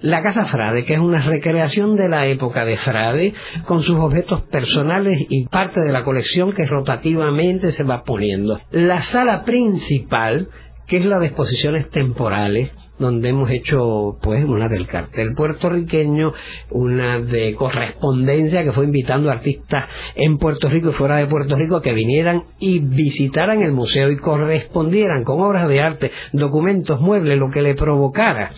La 0.01 0.23
Casa 0.23 0.45
Frade, 0.45 0.85
que 0.85 0.93
es 0.93 0.99
una 0.99 1.19
recreación 1.19 1.97
de 1.97 2.07
la 2.07 2.25
época 2.25 2.63
de 2.63 2.77
Frade, 2.77 3.33
con 3.65 3.83
sus 3.83 3.97
objetos 3.97 4.41
personales 4.43 5.25
y 5.29 5.45
parte 5.47 5.81
de 5.81 5.91
la 5.91 6.03
colección 6.03 6.53
que 6.53 6.65
rotativamente 6.65 7.71
se 7.73 7.83
va 7.83 8.03
poniendo. 8.03 8.61
La 8.71 9.01
sala 9.01 9.43
principal, 9.43 10.47
que 10.89 10.97
es 10.97 11.05
la 11.05 11.19
de 11.19 11.27
exposiciones 11.27 11.89
temporales, 11.91 12.71
donde 12.97 13.29
hemos 13.29 13.49
hecho 13.51 14.17
pues 14.21 14.43
una 14.43 14.67
del 14.67 14.87
cartel 14.87 15.33
puertorriqueño, 15.35 16.33
una 16.71 17.19
de 17.19 17.53
correspondencia 17.53 18.63
que 18.63 18.71
fue 18.71 18.85
invitando 18.85 19.29
artistas 19.29 19.87
en 20.15 20.39
Puerto 20.39 20.67
Rico 20.67 20.89
y 20.89 20.93
fuera 20.93 21.17
de 21.17 21.27
Puerto 21.27 21.55
Rico 21.55 21.77
a 21.77 21.81
que 21.83 21.93
vinieran 21.93 22.43
y 22.59 22.79
visitaran 22.79 23.61
el 23.61 23.71
museo 23.71 24.09
y 24.11 24.17
correspondieran 24.17 25.23
con 25.23 25.39
obras 25.39 25.69
de 25.69 25.79
arte, 25.79 26.11
documentos, 26.33 26.99
muebles, 26.99 27.37
lo 27.37 27.51
que 27.51 27.61
le 27.61 27.75
provocara 27.75 28.51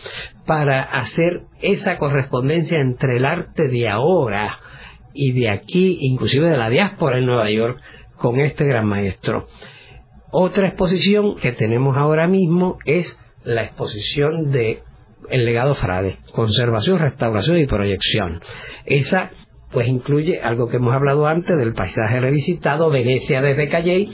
para 0.46 0.84
hacer 0.84 1.42
esa 1.62 1.98
correspondencia 1.98 2.80
entre 2.80 3.18
el 3.18 3.26
arte 3.26 3.68
de 3.68 3.90
ahora 3.90 4.58
y 5.14 5.34
de 5.34 5.50
aquí, 5.50 5.98
inclusive 6.00 6.50
de 6.50 6.58
la 6.58 6.70
diáspora 6.70 7.20
en 7.20 7.26
Nueva 7.26 7.52
York, 7.52 7.78
con 8.16 8.40
este 8.40 8.64
gran 8.64 8.88
maestro. 8.88 9.48
Otra 10.32 10.70
exposición 10.70 11.36
que 11.36 11.52
tenemos 11.52 11.98
ahora 11.98 12.28
mismo 12.28 12.78
es 12.86 13.20
la 13.44 13.64
exposición 13.64 14.52
de 14.52 14.82
El 15.30 15.46
legado 15.46 15.76
Frade, 15.76 16.20
conservación, 16.34 17.00
restauración 17.00 17.60
y 17.60 17.68
proyección. 17.68 18.42
Esa 18.86 19.32
pues 19.72 19.88
incluye 19.88 20.42
algo 20.42 20.68
que 20.68 20.78
hemos 20.78 20.94
hablado 20.94 21.28
antes 21.28 21.58
del 21.58 21.74
paisaje 21.74 22.20
revisitado, 22.20 22.90
Venecia 22.90 23.42
desde 23.42 23.70
Calley, 23.70 24.10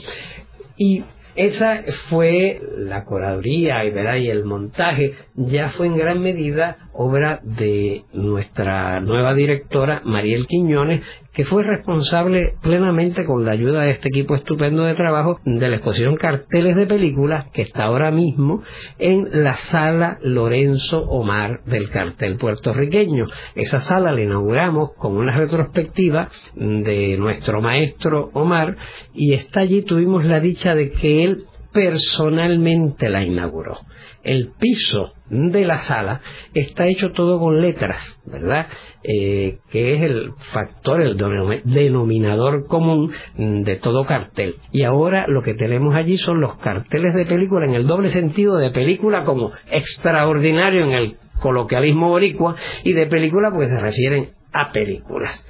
y 0.76 1.04
esa 1.34 1.84
fue 2.08 2.60
la 2.76 3.04
curaduría 3.04 3.84
y, 3.84 4.24
y 4.24 4.28
el 4.28 4.44
montaje, 4.44 5.14
ya 5.36 5.70
fue 5.70 5.86
en 5.86 5.96
gran 5.96 6.20
medida 6.20 6.87
obra 7.00 7.38
de 7.44 8.02
nuestra 8.12 9.00
nueva 9.00 9.32
directora, 9.32 10.02
Mariel 10.04 10.48
Quiñones, 10.48 11.00
que 11.32 11.44
fue 11.44 11.62
responsable 11.62 12.54
plenamente 12.60 13.24
con 13.24 13.44
la 13.44 13.52
ayuda 13.52 13.82
de 13.82 13.92
este 13.92 14.08
equipo 14.08 14.34
estupendo 14.34 14.82
de 14.82 14.94
trabajo 14.94 15.38
de 15.44 15.68
la 15.68 15.76
exposición 15.76 16.16
Carteles 16.16 16.74
de 16.74 16.86
Películas, 16.86 17.46
que 17.52 17.62
está 17.62 17.84
ahora 17.84 18.10
mismo 18.10 18.64
en 18.98 19.28
la 19.44 19.54
sala 19.54 20.18
Lorenzo 20.22 21.08
Omar 21.08 21.60
del 21.66 21.88
cartel 21.90 22.36
puertorriqueño. 22.36 23.26
Esa 23.54 23.80
sala 23.80 24.10
la 24.10 24.22
inauguramos 24.22 24.90
con 24.96 25.16
una 25.16 25.36
retrospectiva 25.36 26.28
de 26.56 27.16
nuestro 27.16 27.62
maestro 27.62 28.30
Omar 28.32 28.76
y 29.14 29.34
está 29.34 29.60
allí 29.60 29.82
tuvimos 29.82 30.24
la 30.24 30.40
dicha 30.40 30.74
de 30.74 30.90
que 30.90 31.22
él 31.22 31.44
personalmente 31.72 33.08
la 33.08 33.22
inauguró. 33.22 33.78
El 34.22 34.50
piso 34.58 35.14
de 35.30 35.64
la 35.64 35.78
sala 35.78 36.20
está 36.52 36.86
hecho 36.86 37.12
todo 37.12 37.38
con 37.38 37.60
letras, 37.60 38.18
¿verdad? 38.26 38.66
Eh, 39.02 39.58
que 39.70 39.94
es 39.94 40.02
el 40.02 40.32
factor, 40.52 41.00
el 41.00 41.16
denominador 41.64 42.66
común 42.66 43.12
de 43.36 43.76
todo 43.76 44.04
cartel. 44.04 44.56
Y 44.72 44.82
ahora 44.82 45.26
lo 45.28 45.42
que 45.42 45.54
tenemos 45.54 45.94
allí 45.94 46.18
son 46.18 46.40
los 46.40 46.56
carteles 46.56 47.14
de 47.14 47.26
película 47.26 47.64
en 47.64 47.74
el 47.74 47.86
doble 47.86 48.10
sentido 48.10 48.56
de 48.56 48.70
película 48.70 49.24
como 49.24 49.52
extraordinario 49.70 50.84
en 50.84 50.92
el 50.92 51.16
coloquialismo 51.40 52.08
boricua 52.08 52.56
y 52.84 52.92
de 52.92 53.06
película 53.06 53.50
porque 53.50 53.68
se 53.68 53.80
refieren 53.80 54.30
a 54.52 54.72
películas. 54.72 55.46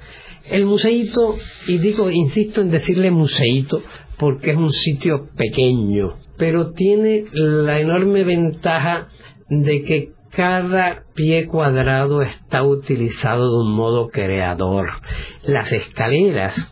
El 0.49 0.65
museíto, 0.65 1.35
y 1.67 1.77
digo, 1.77 2.09
insisto 2.09 2.61
en 2.61 2.71
decirle 2.71 3.11
museíto, 3.11 3.81
porque 4.19 4.51
es 4.51 4.57
un 4.57 4.71
sitio 4.71 5.29
pequeño, 5.35 6.17
pero 6.37 6.71
tiene 6.73 7.25
la 7.31 7.79
enorme 7.79 8.23
ventaja 8.25 9.07
de 9.49 9.83
que 9.83 10.11
cada 10.31 11.03
pie 11.15 11.47
cuadrado 11.47 12.21
está 12.21 12.61
utilizado 12.63 13.49
de 13.49 13.67
un 13.67 13.75
modo 13.75 14.09
creador. 14.09 14.89
Las 15.43 15.71
escaleras 15.71 16.71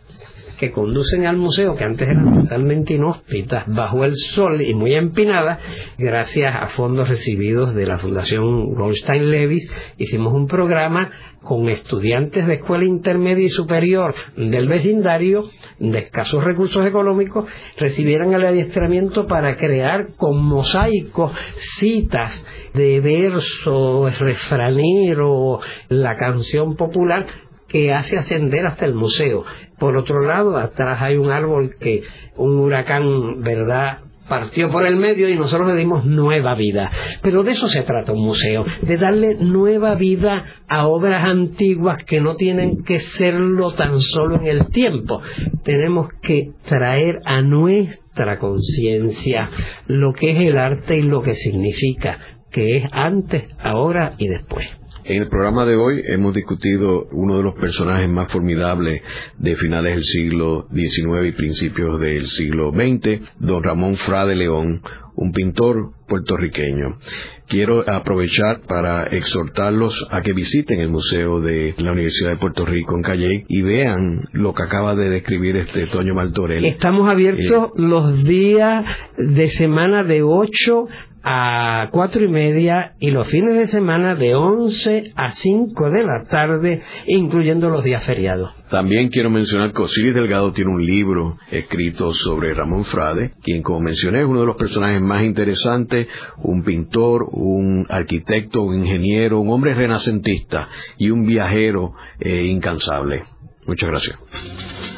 que 0.58 0.70
conducen 0.70 1.26
al 1.26 1.36
museo, 1.36 1.76
que 1.76 1.84
antes 1.84 2.06
eran 2.06 2.42
totalmente 2.42 2.94
inhóspitas, 2.94 3.64
bajo 3.66 4.04
el 4.04 4.16
sol 4.16 4.60
y 4.60 4.74
muy 4.74 4.94
empinadas, 4.94 5.60
gracias 5.96 6.52
a 6.54 6.66
fondos 6.66 7.08
recibidos 7.08 7.74
de 7.74 7.86
la 7.86 7.98
Fundación 7.98 8.74
Goldstein 8.74 9.30
Levis, 9.30 9.70
hicimos 9.96 10.32
un 10.34 10.46
programa 10.46 11.10
con 11.42 11.68
estudiantes 11.68 12.46
de 12.46 12.54
escuela 12.54 12.84
intermedia 12.84 13.46
y 13.46 13.48
superior 13.48 14.14
del 14.36 14.68
vecindario 14.68 15.44
de 15.78 15.98
escasos 15.98 16.44
recursos 16.44 16.84
económicos 16.84 17.48
recibieran 17.78 18.34
el 18.34 18.44
adiestramiento 18.44 19.26
para 19.26 19.56
crear 19.56 20.14
con 20.16 20.44
mosaicos 20.44 21.32
citas 21.78 22.44
de 22.74 23.00
verso, 23.00 24.10
refranero, 24.18 25.60
la 25.88 26.16
canción 26.16 26.76
popular 26.76 27.26
que 27.68 27.92
hace 27.92 28.16
ascender 28.16 28.66
hasta 28.66 28.86
el 28.86 28.94
museo. 28.94 29.44
Por 29.78 29.96
otro 29.96 30.22
lado, 30.22 30.56
atrás 30.56 30.98
hay 31.00 31.16
un 31.16 31.30
árbol 31.30 31.76
que 31.78 32.02
un 32.36 32.58
huracán, 32.58 33.42
¿verdad?, 33.42 33.98
partió 34.28 34.70
por 34.70 34.86
el 34.86 34.96
medio 34.96 35.28
y 35.28 35.36
nosotros 35.36 35.68
le 35.68 35.74
dimos 35.74 36.04
nueva 36.04 36.54
vida. 36.54 36.90
Pero 37.22 37.42
de 37.42 37.52
eso 37.52 37.66
se 37.66 37.82
trata 37.82 38.12
un 38.12 38.24
museo, 38.24 38.64
de 38.82 38.96
darle 38.96 39.36
nueva 39.40 39.94
vida 39.94 40.44
a 40.68 40.86
obras 40.86 41.24
antiguas 41.24 42.04
que 42.04 42.20
no 42.20 42.34
tienen 42.34 42.84
que 42.84 43.00
serlo 43.00 43.72
tan 43.72 44.00
solo 44.00 44.36
en 44.36 44.46
el 44.46 44.66
tiempo. 44.66 45.20
Tenemos 45.64 46.08
que 46.22 46.50
traer 46.64 47.20
a 47.24 47.40
nuestra 47.40 48.38
conciencia 48.38 49.50
lo 49.86 50.12
que 50.12 50.30
es 50.32 50.40
el 50.40 50.58
arte 50.58 50.98
y 50.98 51.02
lo 51.02 51.22
que 51.22 51.34
significa, 51.34 52.18
que 52.50 52.76
es 52.76 52.84
antes, 52.92 53.44
ahora 53.58 54.12
y 54.18 54.28
después. 54.28 54.68
En 55.08 55.22
el 55.22 55.28
programa 55.28 55.64
de 55.64 55.74
hoy 55.74 56.02
hemos 56.04 56.34
discutido 56.34 57.08
uno 57.12 57.38
de 57.38 57.42
los 57.42 57.54
personajes 57.54 58.06
más 58.10 58.30
formidables 58.30 59.00
de 59.38 59.56
finales 59.56 59.94
del 59.94 60.04
siglo 60.04 60.68
XIX 60.70 61.28
y 61.28 61.32
principios 61.32 61.98
del 61.98 62.26
siglo 62.26 62.72
XX, 62.72 63.22
don 63.38 63.62
Ramón 63.62 63.94
Frade 63.94 64.36
León, 64.36 64.82
un 65.14 65.32
pintor 65.32 65.92
puertorriqueño. 66.06 66.98
Quiero 67.46 67.82
aprovechar 67.90 68.60
para 68.68 69.04
exhortarlos 69.06 70.06
a 70.10 70.20
que 70.20 70.34
visiten 70.34 70.78
el 70.80 70.90
Museo 70.90 71.40
de 71.40 71.74
la 71.78 71.92
Universidad 71.92 72.30
de 72.32 72.36
Puerto 72.36 72.66
Rico 72.66 72.94
en 72.94 73.02
Calle 73.02 73.46
y 73.48 73.62
vean 73.62 74.28
lo 74.32 74.52
que 74.52 74.62
acaba 74.62 74.94
de 74.94 75.08
describir 75.08 75.56
este 75.56 75.86
Toño 75.86 76.14
Martorell. 76.14 76.66
Estamos 76.66 77.08
abiertos 77.08 77.70
eh, 77.70 77.70
los 77.76 78.24
días 78.24 78.84
de 79.16 79.48
semana 79.48 80.04
de 80.04 80.22
8 80.22 80.86
a 81.30 81.90
cuatro 81.90 82.24
y 82.24 82.28
media 82.28 82.94
y 83.00 83.10
los 83.10 83.28
fines 83.28 83.54
de 83.54 83.66
semana 83.66 84.14
de 84.14 84.34
11 84.34 85.12
a 85.14 85.30
5 85.30 85.90
de 85.90 86.02
la 86.02 86.24
tarde, 86.24 86.82
incluyendo 87.06 87.68
los 87.68 87.84
días 87.84 88.02
feriados. 88.02 88.50
También 88.70 89.10
quiero 89.10 89.28
mencionar 89.28 89.74
que 89.74 89.82
Osiris 89.82 90.14
Delgado 90.14 90.52
tiene 90.52 90.70
un 90.70 90.82
libro 90.82 91.36
escrito 91.50 92.14
sobre 92.14 92.54
Ramón 92.54 92.84
Frade, 92.84 93.32
quien 93.42 93.62
como 93.62 93.80
mencioné 93.80 94.20
es 94.20 94.26
uno 94.26 94.40
de 94.40 94.46
los 94.46 94.56
personajes 94.56 95.02
más 95.02 95.22
interesantes, 95.22 96.08
un 96.38 96.62
pintor, 96.62 97.28
un 97.30 97.84
arquitecto, 97.90 98.62
un 98.62 98.78
ingeniero, 98.78 99.38
un 99.38 99.50
hombre 99.50 99.74
renacentista 99.74 100.70
y 100.96 101.10
un 101.10 101.26
viajero 101.26 101.92
eh, 102.20 102.44
incansable. 102.44 103.24
Muchas 103.66 103.90
gracias. 103.90 104.97